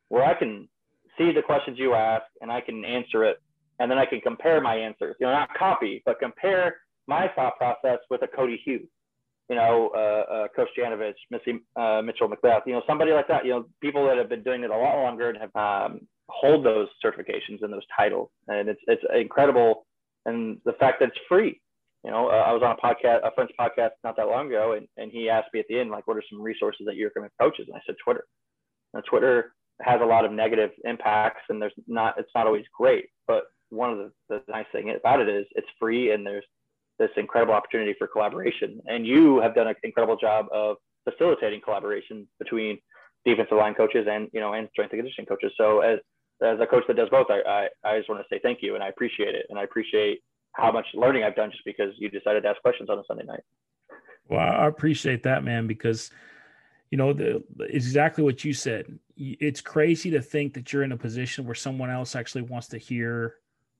[0.09, 0.69] where I can
[1.17, 3.41] see the questions you ask and I can answer it.
[3.79, 6.75] And then I can compare my answers, you know, not copy, but compare
[7.07, 8.87] my thought process with a Cody Hughes,
[9.49, 13.45] you know, uh, uh, Coach Janovich, Missy uh, Mitchell McBeth, you know, somebody like that,
[13.45, 16.65] you know, people that have been doing it a lot longer and have um, hold
[16.65, 18.29] those certifications and those titles.
[18.47, 19.85] And it's, it's incredible.
[20.25, 21.61] And the fact that it's free,
[22.03, 24.73] you know, uh, I was on a podcast, a friend's podcast not that long ago,
[24.73, 27.05] and, and he asked me at the end, like, what are some resources that you
[27.05, 27.65] recommend coaches?
[27.67, 28.25] And I said, Twitter.
[28.93, 33.05] Now, Twitter has a lot of negative impacts, and there's not, it's not always great.
[33.27, 36.45] But one of the, the nice thing about it is it's free, and there's
[36.99, 38.79] this incredible opportunity for collaboration.
[38.87, 42.79] And you have done an incredible job of facilitating collaboration between
[43.25, 45.51] defensive line coaches and you know and strength and conditioning coaches.
[45.57, 45.99] So as
[46.41, 48.75] as a coach that does both, I, I, I just want to say thank you
[48.75, 49.45] and I appreciate it.
[49.49, 50.19] And I appreciate
[50.51, 53.23] how much learning I've done just because you decided to ask questions on a Sunday
[53.23, 53.41] night.
[54.27, 56.11] Well, I appreciate that, man, because
[56.91, 58.99] you know the exactly what you said.
[59.17, 62.77] It's crazy to think that you're in a position where someone else actually wants to
[62.77, 63.35] hear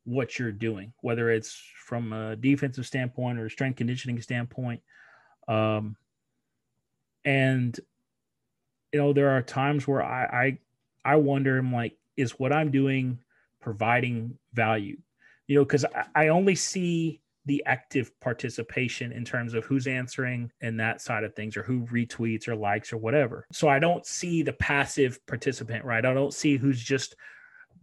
[0.06, 4.82] what you're doing, whether it's from a defensive standpoint or a strength conditioning standpoint.
[5.48, 5.98] Um,
[7.24, 7.78] and
[8.94, 10.58] you know, there are times where I
[11.04, 13.20] I, I wonder, I'm like, is what I'm doing
[13.60, 14.98] providing value?
[15.48, 20.52] you know, because I, I only see the active participation in terms of who's answering
[20.62, 23.46] and that side of things or who retweets or likes or whatever.
[23.52, 26.04] So I don't see the passive participant, right?
[26.04, 27.16] I don't see who's just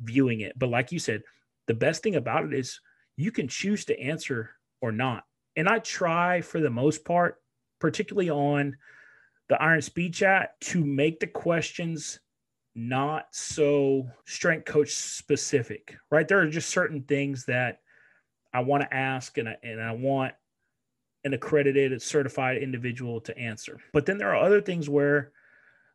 [0.02, 0.58] viewing it.
[0.58, 1.22] But like you said,
[1.66, 2.80] the best thing about it is
[3.16, 4.50] you can choose to answer
[4.80, 5.24] or not.
[5.56, 7.40] And I try for the most part,
[7.78, 8.76] particularly on
[9.48, 12.20] the Iron Speed Chat, to make the questions
[12.74, 16.26] not so strength coach specific, right?
[16.26, 17.80] There are just certain things that
[18.54, 20.34] I want to ask and I, and I want
[21.24, 23.78] an accredited, certified individual to answer.
[23.92, 25.32] But then there are other things where,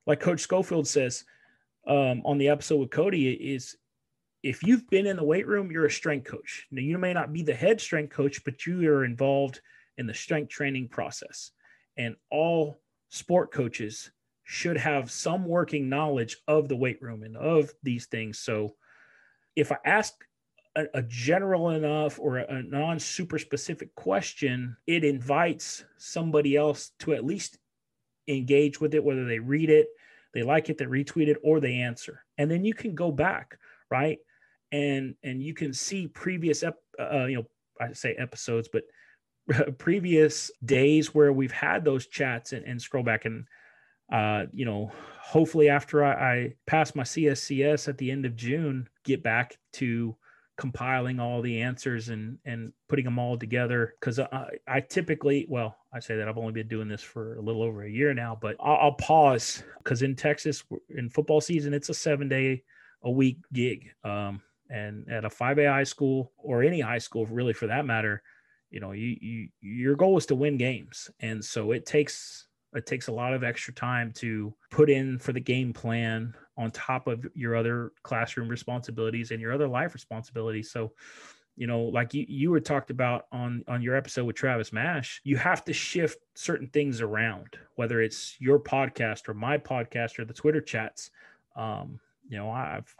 [0.05, 1.26] like Coach Schofield says
[1.88, 3.76] um, on the episode with Cody, is
[4.43, 6.67] if you've been in the weight room, you're a strength coach.
[6.71, 9.61] Now, you may not be the head strength coach, but you are involved
[9.97, 11.51] in the strength training process.
[11.97, 12.79] And all
[13.09, 14.11] sport coaches
[14.43, 18.39] should have some working knowledge of the weight room and of these things.
[18.39, 18.75] So
[19.55, 20.13] if I ask
[20.75, 26.91] a, a general enough or a, a non super specific question, it invites somebody else
[26.99, 27.57] to at least
[28.27, 29.88] engage with it, whether they read it,
[30.33, 32.23] they like it, they retweet it, or they answer.
[32.38, 33.57] And then you can go back,
[33.89, 34.19] right?
[34.72, 37.45] And and you can see previous, ep, uh, you know,
[37.80, 38.84] I say episodes, but
[39.78, 43.45] previous days where we've had those chats and, and scroll back and
[44.11, 44.91] uh, you know,
[45.22, 50.15] hopefully after I, I, pass my CSCS at the end of June, get back to
[50.57, 53.95] compiling all the answers and and putting them all together.
[53.99, 57.41] Because I, I typically, well, I say that I've only been doing this for a
[57.41, 61.74] little over a year now, but I'll, I'll pause because in Texas, in football season,
[61.74, 62.63] it's a seven day
[63.03, 63.89] a week gig.
[64.05, 68.22] Um, and at a 5A high school or any high school, really for that matter,
[68.70, 72.86] you know, you, you your goal is to win games, and so it takes it
[72.86, 77.07] takes a lot of extra time to put in for the game plan on top
[77.07, 80.70] of your other classroom responsibilities and your other life responsibilities.
[80.70, 80.91] So,
[81.55, 85.22] you know, like you, you were talked about on on your episode with Travis Mash,
[85.24, 90.26] you have to shift certain things around, whether it's your podcast or my podcast or
[90.26, 91.09] the Twitter chats.
[91.55, 92.93] Um, you know, I've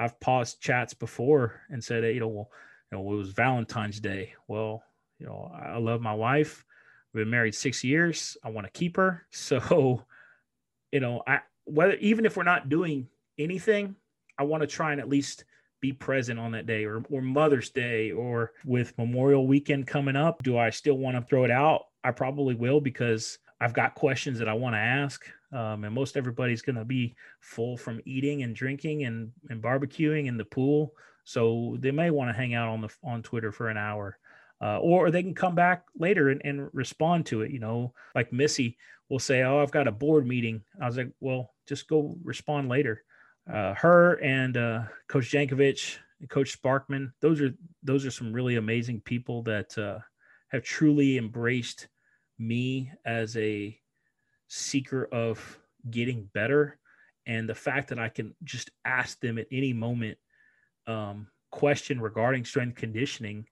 [0.00, 2.50] I've paused chats before and said, hey, you know, well,
[2.90, 4.32] you know, it was Valentine's Day.
[4.48, 4.82] Well,
[5.18, 6.64] you know, I love my wife.
[7.12, 8.38] We've been married six years.
[8.42, 9.26] I want to keep her.
[9.30, 10.06] So,
[10.90, 13.94] you know, I whether even if we're not doing anything,
[14.38, 15.44] I want to try and at least
[15.80, 20.42] be present on that day or, or Mother's Day or with Memorial Weekend coming up.
[20.42, 21.82] Do I still want to throw it out?
[22.02, 25.24] I probably will because I've got questions that I want to ask.
[25.52, 30.26] Um, and most everybody's going to be full from eating and drinking and, and barbecuing
[30.26, 30.94] in the pool.
[31.24, 34.18] So they may want to hang out on the on Twitter for an hour
[34.62, 37.50] uh, or they can come back later and, and respond to it.
[37.50, 38.76] You know, like Missy
[39.08, 42.68] will say, "Oh, I've got a board meeting." I was like, "Well, just go respond
[42.68, 43.02] later."
[43.50, 48.56] Uh, her and uh, Coach Jankovic, and Coach Sparkman, those are those are some really
[48.56, 49.98] amazing people that uh,
[50.48, 51.88] have truly embraced
[52.40, 53.78] me as a
[54.48, 55.58] seeker of
[55.90, 56.78] getting better,
[57.26, 60.18] and the fact that I can just ask them at any moment
[60.86, 63.46] um, question regarding strength conditioning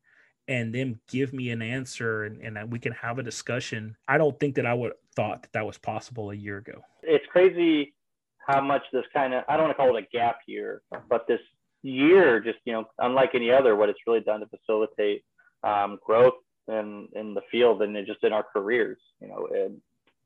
[0.49, 3.95] and them give me an answer and, and we can have a discussion.
[4.09, 6.80] I don't think that I would thought that that was possible a year ago.
[7.03, 7.95] It's crazy
[8.39, 10.80] how much this kind of, I don't want to call it a gap year,
[11.11, 11.41] but this
[11.82, 15.22] year, just, you know, unlike any other, what it's really done to facilitate
[15.62, 16.34] um, growth
[16.68, 19.80] in, in the field and just in our careers, you know, and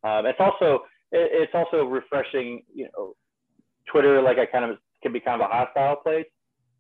[0.04, 0.80] um, it's also,
[1.12, 3.14] it, it's also refreshing, you know,
[3.90, 6.26] Twitter, like I kind of can be kind of a hostile place,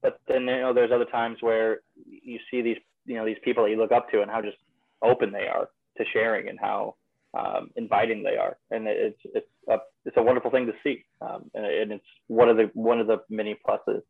[0.02, 3.64] but then, you know, there's other times where you see these you know these people
[3.64, 4.56] that you look up to and how just
[5.02, 6.94] open they are to sharing and how
[7.38, 11.50] um, inviting they are, and it's it's a it's a wonderful thing to see, um,
[11.54, 14.02] and, and, it's one of the one of the many pluses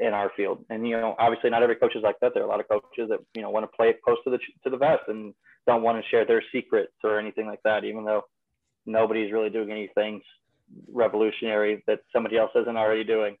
[0.00, 0.64] in our field.
[0.70, 2.34] And you know, obviously, not every coach is like that.
[2.34, 4.30] There are a lot of coaches that you know want to play it close to
[4.30, 5.34] the to the vest and
[5.66, 8.24] don't want to share their secrets or anything like that, even though
[8.86, 10.20] nobody's really doing anything
[10.90, 13.36] revolutionary that somebody else isn't already doing.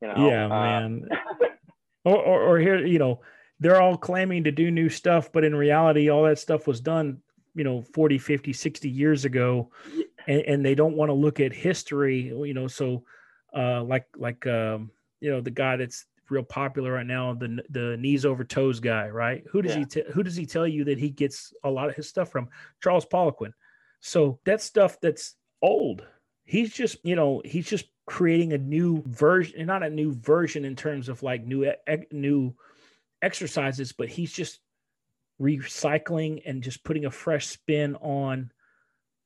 [0.00, 1.08] You know, yeah, uh, man.
[2.04, 3.20] or, or, or here, you know,
[3.60, 7.20] they're all claiming to do new stuff, but in reality, all that stuff was done,
[7.54, 9.70] you know, 40, 50, 60 years ago.
[10.26, 12.68] And, and they don't want to look at history, you know.
[12.68, 13.04] So,
[13.56, 14.90] uh, like, like, um,
[15.26, 19.08] you know, the guy that's real popular right now, the the knees over toes guy,
[19.08, 19.42] right?
[19.50, 19.78] Who does yeah.
[19.80, 22.30] he t- who does he tell you that he gets a lot of his stuff
[22.30, 22.48] from?
[22.80, 23.52] Charles Poliquin.
[23.98, 26.06] So that stuff that's old.
[26.44, 30.76] He's just, you know, he's just creating a new version, not a new version in
[30.76, 31.72] terms of like new
[32.12, 32.54] new
[33.20, 34.60] exercises, but he's just
[35.42, 38.52] recycling and just putting a fresh spin on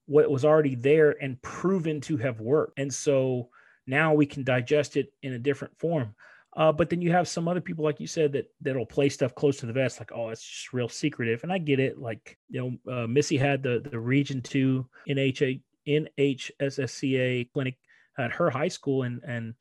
[0.07, 2.79] what was already there and proven to have worked.
[2.79, 3.51] And so
[3.91, 6.15] now we can digest it in a different form.
[6.57, 9.35] Uh, but then you have some other people, like you said, that that'll play stuff
[9.35, 11.43] close to the vest, like, oh, it's just real secretive.
[11.43, 11.99] And I get it.
[11.99, 17.77] Like, you know, uh, Missy had the the Region Two NHA NHSSCA clinic
[18.19, 19.55] at her high school, and and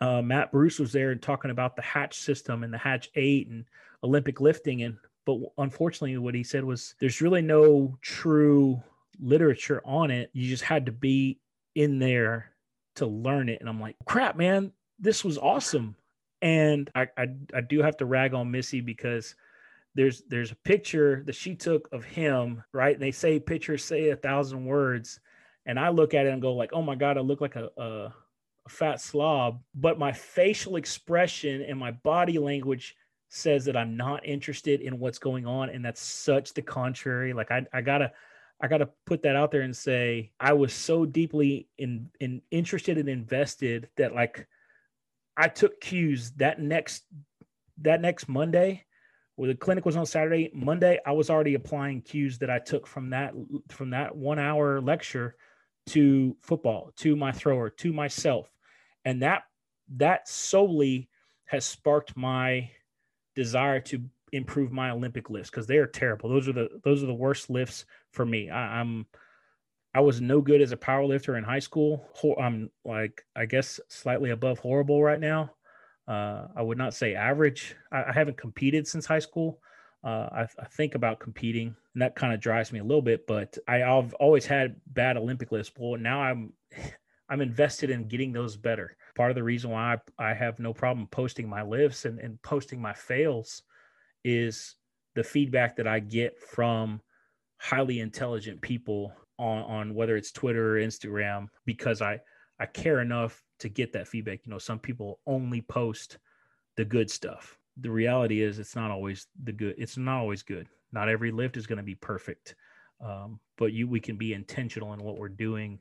[0.00, 3.48] uh, Matt Bruce was there and talking about the Hatch system and the Hatch Eight
[3.48, 3.64] and
[4.04, 4.82] Olympic lifting.
[4.82, 8.82] And but unfortunately, what he said was there's really no true
[9.18, 10.30] literature on it.
[10.34, 11.38] You just had to be
[11.74, 12.51] in there
[12.96, 13.60] to learn it.
[13.60, 15.96] And I'm like, crap, man, this was awesome.
[16.40, 19.34] And I, I, I do have to rag on Missy because
[19.94, 22.94] there's there's a picture that she took of him, right?
[22.94, 25.20] And they say pictures say a thousand words.
[25.66, 27.68] And I look at it and go like, oh my God, I look like a,
[27.76, 28.12] a,
[28.66, 29.60] a fat slob.
[29.74, 32.96] But my facial expression and my body language
[33.28, 35.70] says that I'm not interested in what's going on.
[35.70, 37.32] And that's such the contrary.
[37.32, 38.12] Like I, I gotta
[38.62, 42.42] I got to put that out there and say I was so deeply in, in
[42.52, 44.46] interested and invested that like
[45.36, 47.02] I took cues that next
[47.78, 48.84] that next Monday
[49.34, 50.50] where the clinic was on Saturday.
[50.54, 53.34] Monday I was already applying cues that I took from that
[53.68, 55.34] from that 1 hour lecture
[55.86, 58.48] to football to my thrower to myself.
[59.04, 59.42] And that
[59.96, 61.08] that solely
[61.46, 62.70] has sparked my
[63.34, 64.02] desire to
[64.32, 66.30] improve my Olympic lifts because they are terrible.
[66.30, 68.50] Those are the those are the worst lifts for me.
[68.50, 69.06] I, am
[69.94, 72.04] I was no good as a power lifter in high school.
[72.40, 75.52] I'm like I guess slightly above horrible right now.
[76.08, 77.76] Uh, I would not say average.
[77.92, 79.60] I, I haven't competed since high school.
[80.02, 83.24] Uh, I, I, think about competing, and that kind of drives me a little bit.
[83.24, 85.70] But I, have always had bad Olympic lifts.
[85.78, 86.54] Well, now I'm
[87.28, 88.96] I'm invested in getting those better.
[89.14, 92.40] Part of the reason why I, I have no problem posting my lifts and, and
[92.42, 93.62] posting my fails
[94.24, 94.76] is
[95.14, 97.00] the feedback that I get from
[97.58, 102.20] highly intelligent people on, on whether it's Twitter or Instagram because I
[102.58, 104.40] I care enough to get that feedback.
[104.44, 106.18] You know, some people only post
[106.76, 107.58] the good stuff.
[107.80, 109.74] The reality is it's not always the good.
[109.78, 110.68] It's not always good.
[110.92, 112.54] Not every lift is going to be perfect.
[113.00, 115.80] Um, but you we can be intentional in what we're doing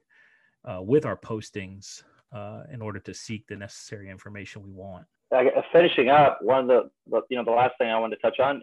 [0.66, 5.06] uh, with our postings uh, in order to seek the necessary information we want
[5.72, 8.40] finishing up, one of the, the, you know the last thing I wanted to touch
[8.40, 8.62] on.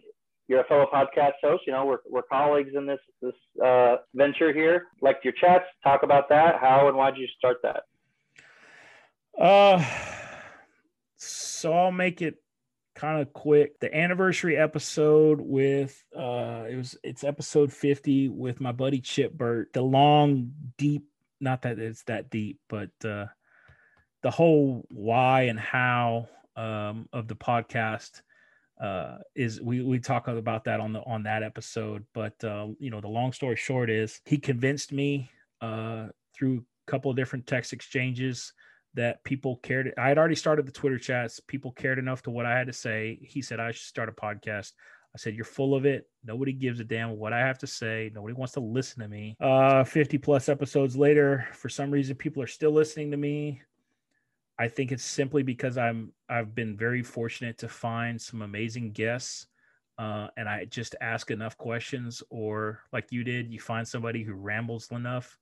[0.49, 1.64] You're a fellow podcast host.
[1.66, 4.87] You know we're, we're colleagues in this this uh, venture here.
[5.01, 6.57] Like your chats, talk about that.
[6.61, 7.83] How and why did you start that?
[9.41, 9.85] Uh,
[11.16, 12.37] so I'll make it
[12.95, 13.79] kind of quick.
[13.81, 19.73] The anniversary episode with uh, it was it's episode 50 with my buddy Chip Burt.
[19.73, 21.05] The long, deep,
[21.41, 23.27] not that it's that deep, but uh,
[24.23, 28.20] the whole why and how um, of the podcast
[28.82, 32.04] uh, is we we talk about that on the on that episode.
[32.12, 35.30] But uh, you know, the long story short is he convinced me
[35.61, 38.52] uh, through a couple of different text exchanges
[38.94, 39.92] that people cared.
[39.96, 41.40] I had already started the Twitter chats.
[41.40, 43.18] People cared enough to what I had to say.
[43.22, 44.72] He said I should start a podcast.
[45.14, 46.09] I said, You're full of it.
[46.24, 48.11] Nobody gives a damn what I have to say.
[48.14, 49.36] Nobody wants to listen to me.
[49.40, 53.62] Uh, 50 plus episodes later, for some reason, people are still listening to me.
[54.59, 59.46] I think it's simply because I'm I've been very fortunate to find some amazing guests,
[59.98, 64.34] uh, and I just ask enough questions, or like you did, you find somebody who
[64.34, 65.38] rambles enough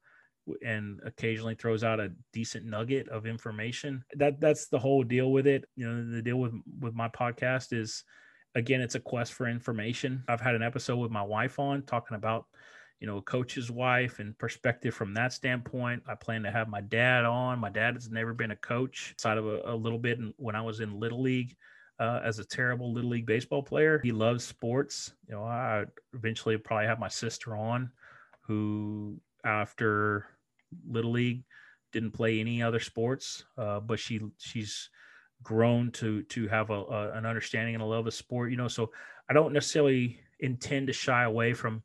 [0.65, 4.05] and occasionally throws out a decent nugget of information.
[4.15, 5.65] That that's the whole deal with it.
[5.77, 8.05] You know, the deal with with my podcast is
[8.55, 10.25] again, it's a quest for information.
[10.29, 12.47] I've had an episode with my wife on talking about
[13.01, 16.03] you know, a coach's wife and perspective from that standpoint.
[16.09, 17.59] I plan to have my dad on.
[17.59, 20.63] My dad has never been a coach outside of a, a little bit when I
[20.63, 21.57] was in Little League.
[21.99, 25.15] Uh, as a terrible little league baseball player, he loves sports.
[25.27, 27.91] You know, I eventually probably have my sister on,
[28.43, 30.27] who after
[30.87, 31.45] little league
[31.93, 34.91] didn't play any other sports, uh, but she she's
[35.43, 38.51] grown to to have a, a, an understanding and a love of sport.
[38.51, 38.91] You know, so
[39.31, 41.83] I don't necessarily intend to shy away from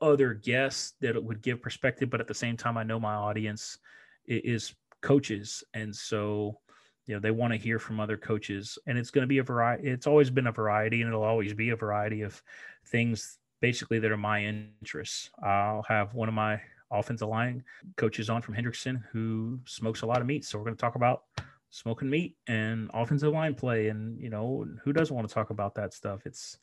[0.00, 3.14] other guests that it would give perspective, but at the same time, I know my
[3.14, 3.78] audience
[4.26, 6.58] is coaches, and so
[7.06, 9.42] you know they want to hear from other coaches, and it's going to be a
[9.42, 9.88] variety.
[9.88, 12.42] It's always been a variety, and it'll always be a variety of
[12.86, 15.30] things, basically that are my interests.
[15.42, 17.62] I'll have one of my offensive line
[17.96, 20.96] coaches on from Hendrickson who smokes a lot of meat, so we're going to talk
[20.96, 21.24] about
[21.70, 25.74] smoking meat and offensive line play, and you know who doesn't want to talk about
[25.76, 26.26] that stuff?
[26.26, 26.58] It's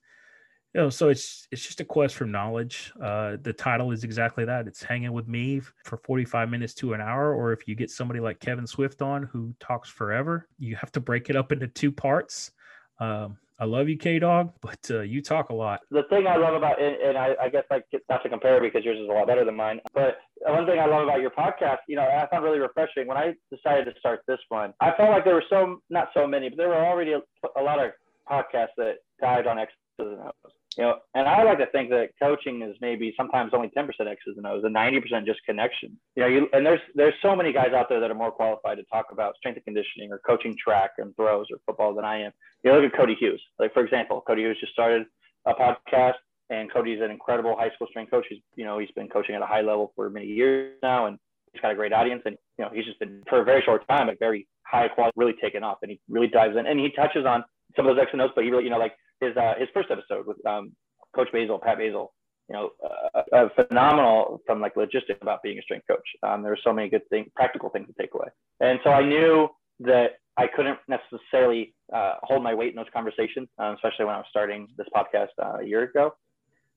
[0.77, 2.93] you know, so it's it's just a quest for knowledge.
[3.03, 4.67] Uh, the title is exactly that.
[4.67, 7.33] It's hanging with me for 45 minutes to an hour.
[7.33, 10.99] Or if you get somebody like Kevin Swift on who talks forever, you have to
[10.99, 12.51] break it up into two parts.
[12.99, 15.79] Um, I love you, K Dog, but uh, you talk a lot.
[15.89, 18.85] The thing I love about and, and I, I guess like not to compare because
[18.85, 21.77] yours is a lot better than mine, but one thing I love about your podcast,
[21.87, 24.75] you know, I found really refreshing when I decided to start this one.
[24.79, 27.21] I felt like there were so not so many, but there were already a,
[27.59, 27.93] a lot of
[28.29, 32.09] podcasts that died on X's and O's you know, and I like to think that
[32.21, 35.97] coaching is maybe sometimes only 10% X's and O's and 90% just connection.
[36.15, 38.77] You know, you, and there's there's so many guys out there that are more qualified
[38.77, 42.21] to talk about strength and conditioning or coaching track and throws or football than I
[42.21, 42.31] am.
[42.63, 43.41] You know, look at Cody Hughes.
[43.57, 45.07] Like for example, Cody Hughes just started
[45.47, 46.13] a podcast,
[46.51, 48.25] and Cody's an incredible high school strength coach.
[48.29, 51.17] He's you know he's been coaching at a high level for many years now, and
[51.53, 52.21] he's got a great audience.
[52.25, 55.13] And you know he's just been for a very short time, a very high quality,
[55.15, 57.43] really taken off, and he really dives in and he touches on
[57.75, 59.67] some of those X and O's, but he really you know like his uh, his
[59.73, 60.71] first episode with um,
[61.15, 62.13] Coach Basil, Pat Basil,
[62.49, 66.07] you know, uh, uh, phenomenal from like logistics about being a strength coach.
[66.23, 68.27] Um, there were so many good things, practical things to take away.
[68.59, 69.49] And so I knew
[69.81, 74.19] that I couldn't necessarily uh, hold my weight in those conversations, um, especially when I
[74.19, 76.13] was starting this podcast uh, a year ago.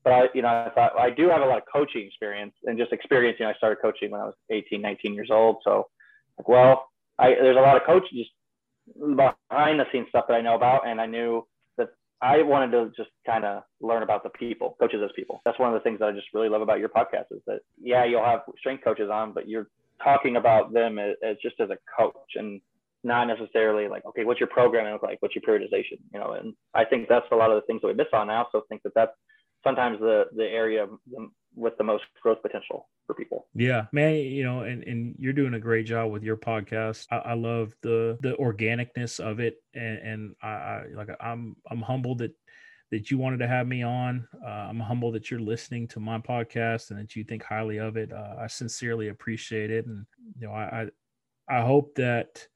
[0.03, 2.77] But I, you know, I thought I do have a lot of coaching experience and
[2.77, 3.37] just experience.
[3.39, 5.57] You know, I started coaching when I was 18, 19 years old.
[5.63, 5.87] So,
[6.39, 6.89] like, well,
[7.19, 8.31] I, there's a lot of coaching just
[8.97, 11.45] behind the scenes stuff that I know about, and I knew
[12.21, 15.41] I wanted to just kind of learn about the people, coaches as people.
[15.43, 17.61] That's one of the things that I just really love about your podcast is that,
[17.81, 19.67] yeah, you'll have strength coaches on, but you're
[20.03, 22.61] talking about them as, as just as a coach and
[23.03, 25.17] not necessarily like, okay, what's your programming look like?
[25.21, 25.97] What's your periodization?
[26.13, 28.29] You know, and I think that's a lot of the things that we miss on.
[28.29, 29.13] I also think that that's
[29.63, 30.85] sometimes the, the area
[31.55, 33.47] with the most growth potential for people.
[33.53, 37.07] Yeah, man, you know, and, and you're doing a great job with your podcast.
[37.11, 41.81] I, I love the the organicness of it, and, and I, I, like I'm I'm
[41.81, 42.33] humbled that
[42.91, 44.27] that you wanted to have me on.
[44.45, 47.95] Uh, I'm humbled that you're listening to my podcast and that you think highly of
[47.95, 48.11] it.
[48.11, 50.05] Uh, I sincerely appreciate it, and
[50.39, 50.89] you know, I
[51.49, 52.47] I, I hope that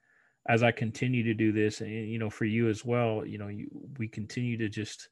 [0.48, 3.48] as I continue to do this, and you know, for you as well, you know,
[3.48, 3.68] you,
[3.98, 5.10] we continue to just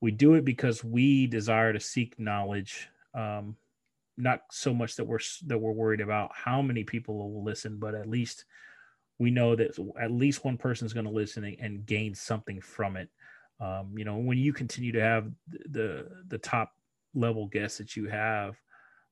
[0.00, 3.56] we do it because we desire to seek knowledge um,
[4.16, 7.94] not so much that we're that we're worried about how many people will listen but
[7.94, 8.44] at least
[9.18, 12.96] we know that at least one person is going to listen and gain something from
[12.96, 13.08] it.
[13.60, 16.72] Um, you know when you continue to have the the top
[17.14, 18.56] level guests that you have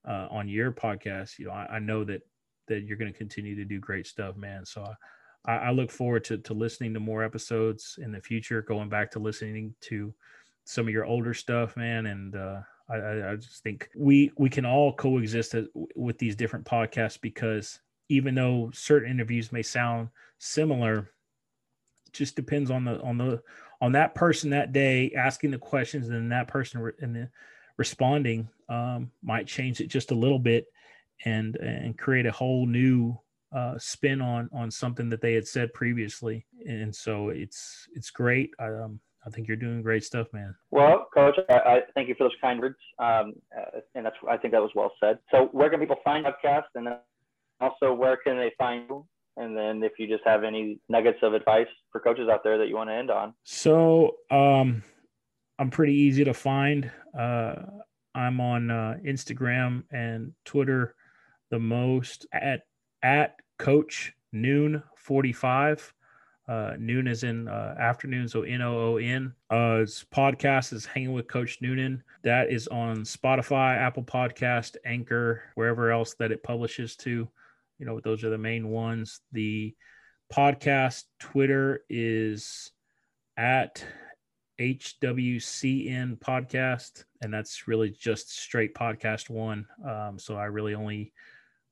[0.06, 2.22] uh, on your podcast you know I, I know that
[2.68, 4.64] that you're going to continue to do great stuff man.
[4.64, 4.86] So
[5.46, 9.10] I, I look forward to, to listening to more episodes in the future going back
[9.12, 10.14] to listening to
[10.66, 12.06] some of your older stuff, man.
[12.06, 12.60] And uh,
[12.90, 15.54] I, I just think we we can all coexist
[15.94, 20.08] with these different podcasts because even though certain interviews may sound
[20.38, 21.10] similar,
[22.12, 23.42] just depends on the on the
[23.80, 27.30] on that person that day asking the questions and that person re- and the
[27.76, 30.66] responding um, might change it just a little bit
[31.24, 33.16] and and create a whole new
[33.52, 38.50] uh, spin on on something that they had said previously and so it's it's great
[38.58, 40.54] um, I think you're doing great stuff, man.
[40.70, 44.36] Well, Coach, I, I thank you for those kind words, um, uh, and that's I
[44.36, 45.18] think that was well said.
[45.32, 46.98] So, where can people find podcast, and then
[47.60, 49.04] also where can they find you?
[49.36, 52.68] And then, if you just have any nuggets of advice for coaches out there that
[52.68, 53.34] you want to end on.
[53.42, 54.84] So, um,
[55.58, 56.90] I'm pretty easy to find.
[57.18, 57.54] Uh,
[58.14, 60.94] I'm on uh, Instagram and Twitter
[61.50, 62.62] the most at
[63.02, 65.92] at Coach Noon 45.
[66.48, 69.34] Uh, noon is in uh, afternoon, so N O O N.
[69.50, 72.02] Uh, his podcast is Hanging with Coach Noonan.
[72.22, 77.28] That is on Spotify, Apple Podcast, Anchor, wherever else that it publishes to.
[77.78, 79.20] You know, those are the main ones.
[79.32, 79.74] The
[80.32, 82.70] podcast Twitter is
[83.36, 83.84] at
[84.60, 89.66] HWCN Podcast, and that's really just straight podcast one.
[89.84, 91.12] Um, so I really only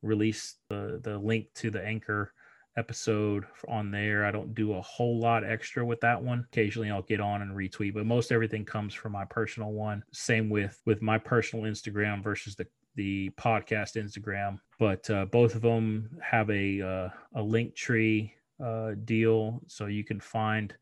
[0.02, 2.32] release the the link to the Anchor
[2.76, 4.24] episode on there.
[4.24, 6.46] I don't do a whole lot extra with that one.
[6.52, 10.02] Occasionally I'll get on and retweet, but most everything comes from my personal one.
[10.12, 12.66] Same with with my personal Instagram versus the
[12.96, 14.58] the podcast Instagram.
[14.78, 20.20] But uh, both of them have a uh, a Linktree uh, deal, so you can
[20.20, 20.74] find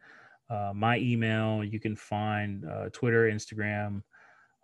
[0.52, 4.02] uh, my email, you can find uh, Twitter, Instagram.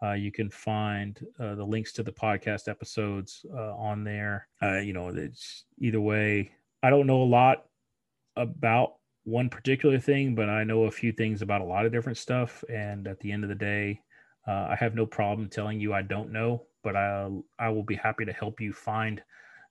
[0.03, 4.47] Uh, you can find uh, the links to the podcast episodes uh, on there.
[4.63, 6.53] Uh, you know, it's either way.
[6.83, 7.65] I don't know a lot
[8.37, 12.19] about one particular thing, but I know a few things about a lot of different
[12.19, 12.65] stuff.
[12.69, 14.01] And at the end of the day,
[14.47, 17.97] uh, I have no problem telling you I don't know, but I I will be
[17.97, 19.23] happy to help you find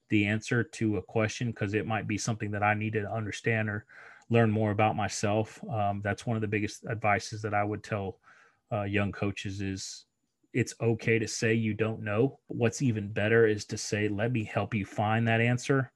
[0.09, 3.69] the answer to a question because it might be something that I need to understand
[3.69, 3.85] or
[4.29, 5.61] learn more about myself.
[5.69, 8.19] Um, that's one of the biggest advices that I would tell
[8.71, 10.05] uh, young coaches is
[10.53, 12.39] it's okay to say you don't know.
[12.47, 15.91] What's even better is to say, let me help you find that answer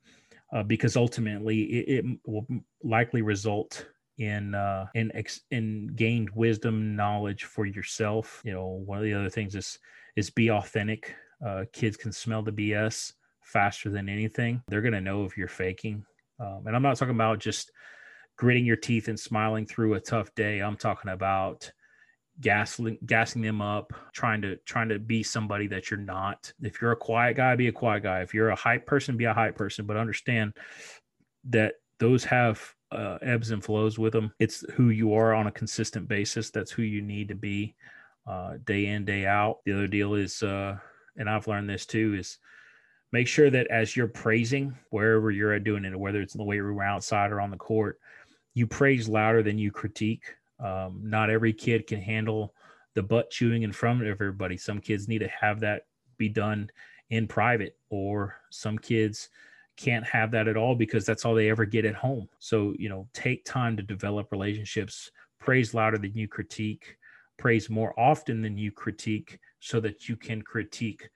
[0.53, 2.45] uh, because ultimately it, it, will
[2.83, 3.85] likely result
[4.17, 8.41] in uh, in ex- in gained wisdom, knowledge for yourself.
[8.43, 9.79] You know, one of the other things is
[10.15, 11.15] is be authentic.
[11.45, 14.61] Uh, kids can smell the BS faster than anything.
[14.67, 16.05] They're gonna know if you're faking.
[16.39, 17.71] Um, and I'm not talking about just
[18.37, 20.59] gritting your teeth and smiling through a tough day.
[20.59, 21.71] I'm talking about
[22.41, 26.51] gassing gassing them up, trying to trying to be somebody that you're not.
[26.61, 28.21] If you're a quiet guy, be a quiet guy.
[28.21, 29.85] If you're a hype person, be a hype person.
[29.85, 30.53] But understand
[31.49, 32.61] that those have
[32.91, 34.33] uh, ebbs and flows with them.
[34.39, 36.49] It's who you are on a consistent basis.
[36.49, 37.75] That's who you need to be
[38.27, 39.59] uh, day in day out.
[39.65, 40.77] The other deal is, uh,
[41.17, 42.37] and I've learned this too, is
[43.11, 46.59] make sure that as you're praising wherever you're doing it, whether it's in the weight
[46.59, 47.99] room outside or on the court,
[48.53, 50.23] you praise louder than you critique
[50.61, 52.53] um, not every kid can handle
[52.93, 54.57] the butt chewing in front of everybody.
[54.57, 55.83] Some kids need to have that
[56.17, 56.69] be done
[57.09, 59.29] in private, or some kids
[59.77, 62.27] can't have that at all because that's all they ever get at home.
[62.39, 66.97] So, you know, take time to develop relationships, praise louder than you critique,
[67.37, 71.09] praise more often than you critique so that you can critique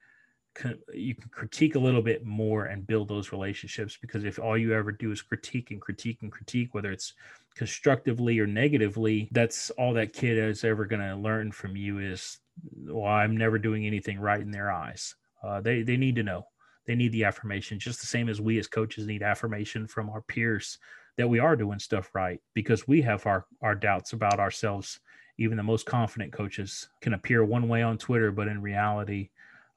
[0.92, 4.72] you can critique a little bit more and build those relationships because if all you
[4.72, 7.12] ever do is critique and critique and critique whether it's
[7.56, 12.38] constructively or negatively, that's all that kid is ever going to learn from you is,
[12.86, 15.14] well, I'm never doing anything right in their eyes.
[15.42, 16.46] Uh, they they need to know.
[16.86, 20.22] They need the affirmation, just the same as we as coaches need affirmation from our
[20.22, 20.78] peers
[21.16, 25.00] that we are doing stuff right because we have our our doubts about ourselves.
[25.38, 29.28] Even the most confident coaches can appear one way on Twitter, but in reality,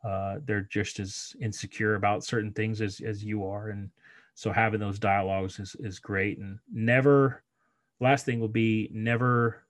[0.03, 3.69] uh, they're just as insecure about certain things as as you are.
[3.69, 3.89] And
[4.33, 6.37] so having those dialogues is is great.
[6.37, 7.43] And never
[7.99, 9.63] last thing will be never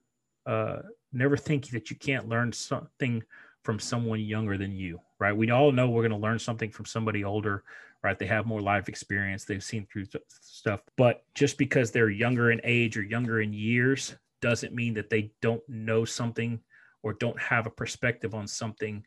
[0.46, 0.78] uh,
[1.12, 3.22] never think that you can't learn something
[3.62, 6.86] from someone younger than you right we all know we're going to learn something from
[6.86, 7.62] somebody older
[8.02, 12.52] right they have more life experience they've seen through stuff but just because they're younger
[12.52, 16.58] in age or younger in years doesn't mean that they don't know something
[17.02, 19.04] or don't have a perspective on something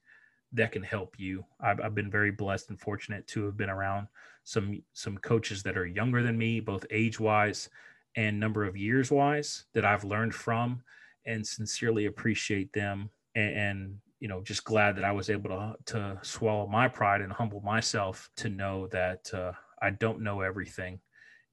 [0.54, 1.44] that can help you.
[1.60, 4.08] I've, I've been very blessed and fortunate to have been around
[4.44, 7.70] some some coaches that are younger than me both age wise
[8.16, 10.84] and number of years wise that I've learned from
[11.26, 15.76] and sincerely appreciate them and, and, you know just glad that I was able to
[15.94, 19.52] to swallow my pride and humble myself to know that uh,
[19.82, 21.02] I don't know everything.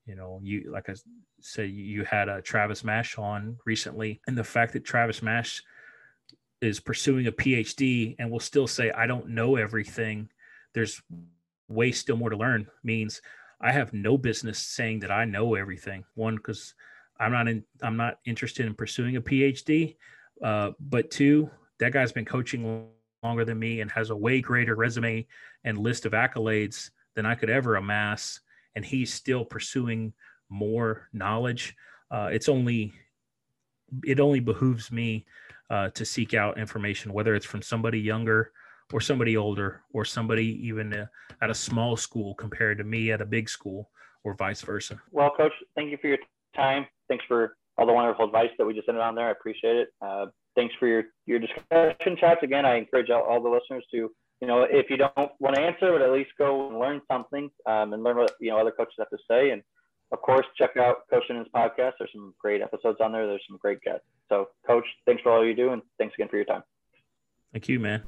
[0.07, 0.94] You know you like I
[1.40, 5.64] said you had a Travis Mash on recently and the fact that Travis Mash
[6.61, 10.28] is pursuing a PhD and will still say I don't know everything
[10.74, 11.02] there's
[11.68, 13.20] way still more to learn means
[13.61, 16.04] I have no business saying that I know everything.
[16.14, 16.74] One, because
[17.18, 19.96] I'm not in, I'm not interested in pursuing a PhD.
[20.42, 22.88] Uh, but two, that guy's been coaching
[23.22, 25.26] longer than me and has a way greater resume
[25.64, 28.40] and list of accolades than I could ever amass.
[28.74, 30.14] And he's still pursuing
[30.48, 31.76] more knowledge.
[32.11, 32.94] Uh, it's only,
[34.04, 35.26] it only behooves me
[35.70, 38.52] uh, to seek out information, whether it's from somebody younger
[38.92, 41.06] or somebody older or somebody even uh,
[41.42, 43.90] at a small school compared to me at a big school
[44.24, 45.00] or vice versa.
[45.12, 46.18] Well, coach, thank you for your
[46.56, 46.86] time.
[47.08, 49.28] Thanks for all the wonderful advice that we just ended on there.
[49.28, 49.88] I appreciate it.
[50.02, 52.42] Uh, thanks for your, your discussion chats.
[52.42, 54.10] Again, I encourage all, all, the listeners to,
[54.40, 57.50] you know, if you don't want to answer, but at least go and learn something
[57.66, 59.50] um, and learn what, you know, other coaches have to say.
[59.50, 59.62] And
[60.12, 61.92] of course, check out Coach Shannon's podcast.
[61.98, 63.26] There's some great episodes on there.
[63.26, 64.06] There's some great guests.
[64.28, 65.72] So coach, thanks for all you do.
[65.72, 66.62] And thanks again for your time.
[67.52, 68.02] Thank you, man.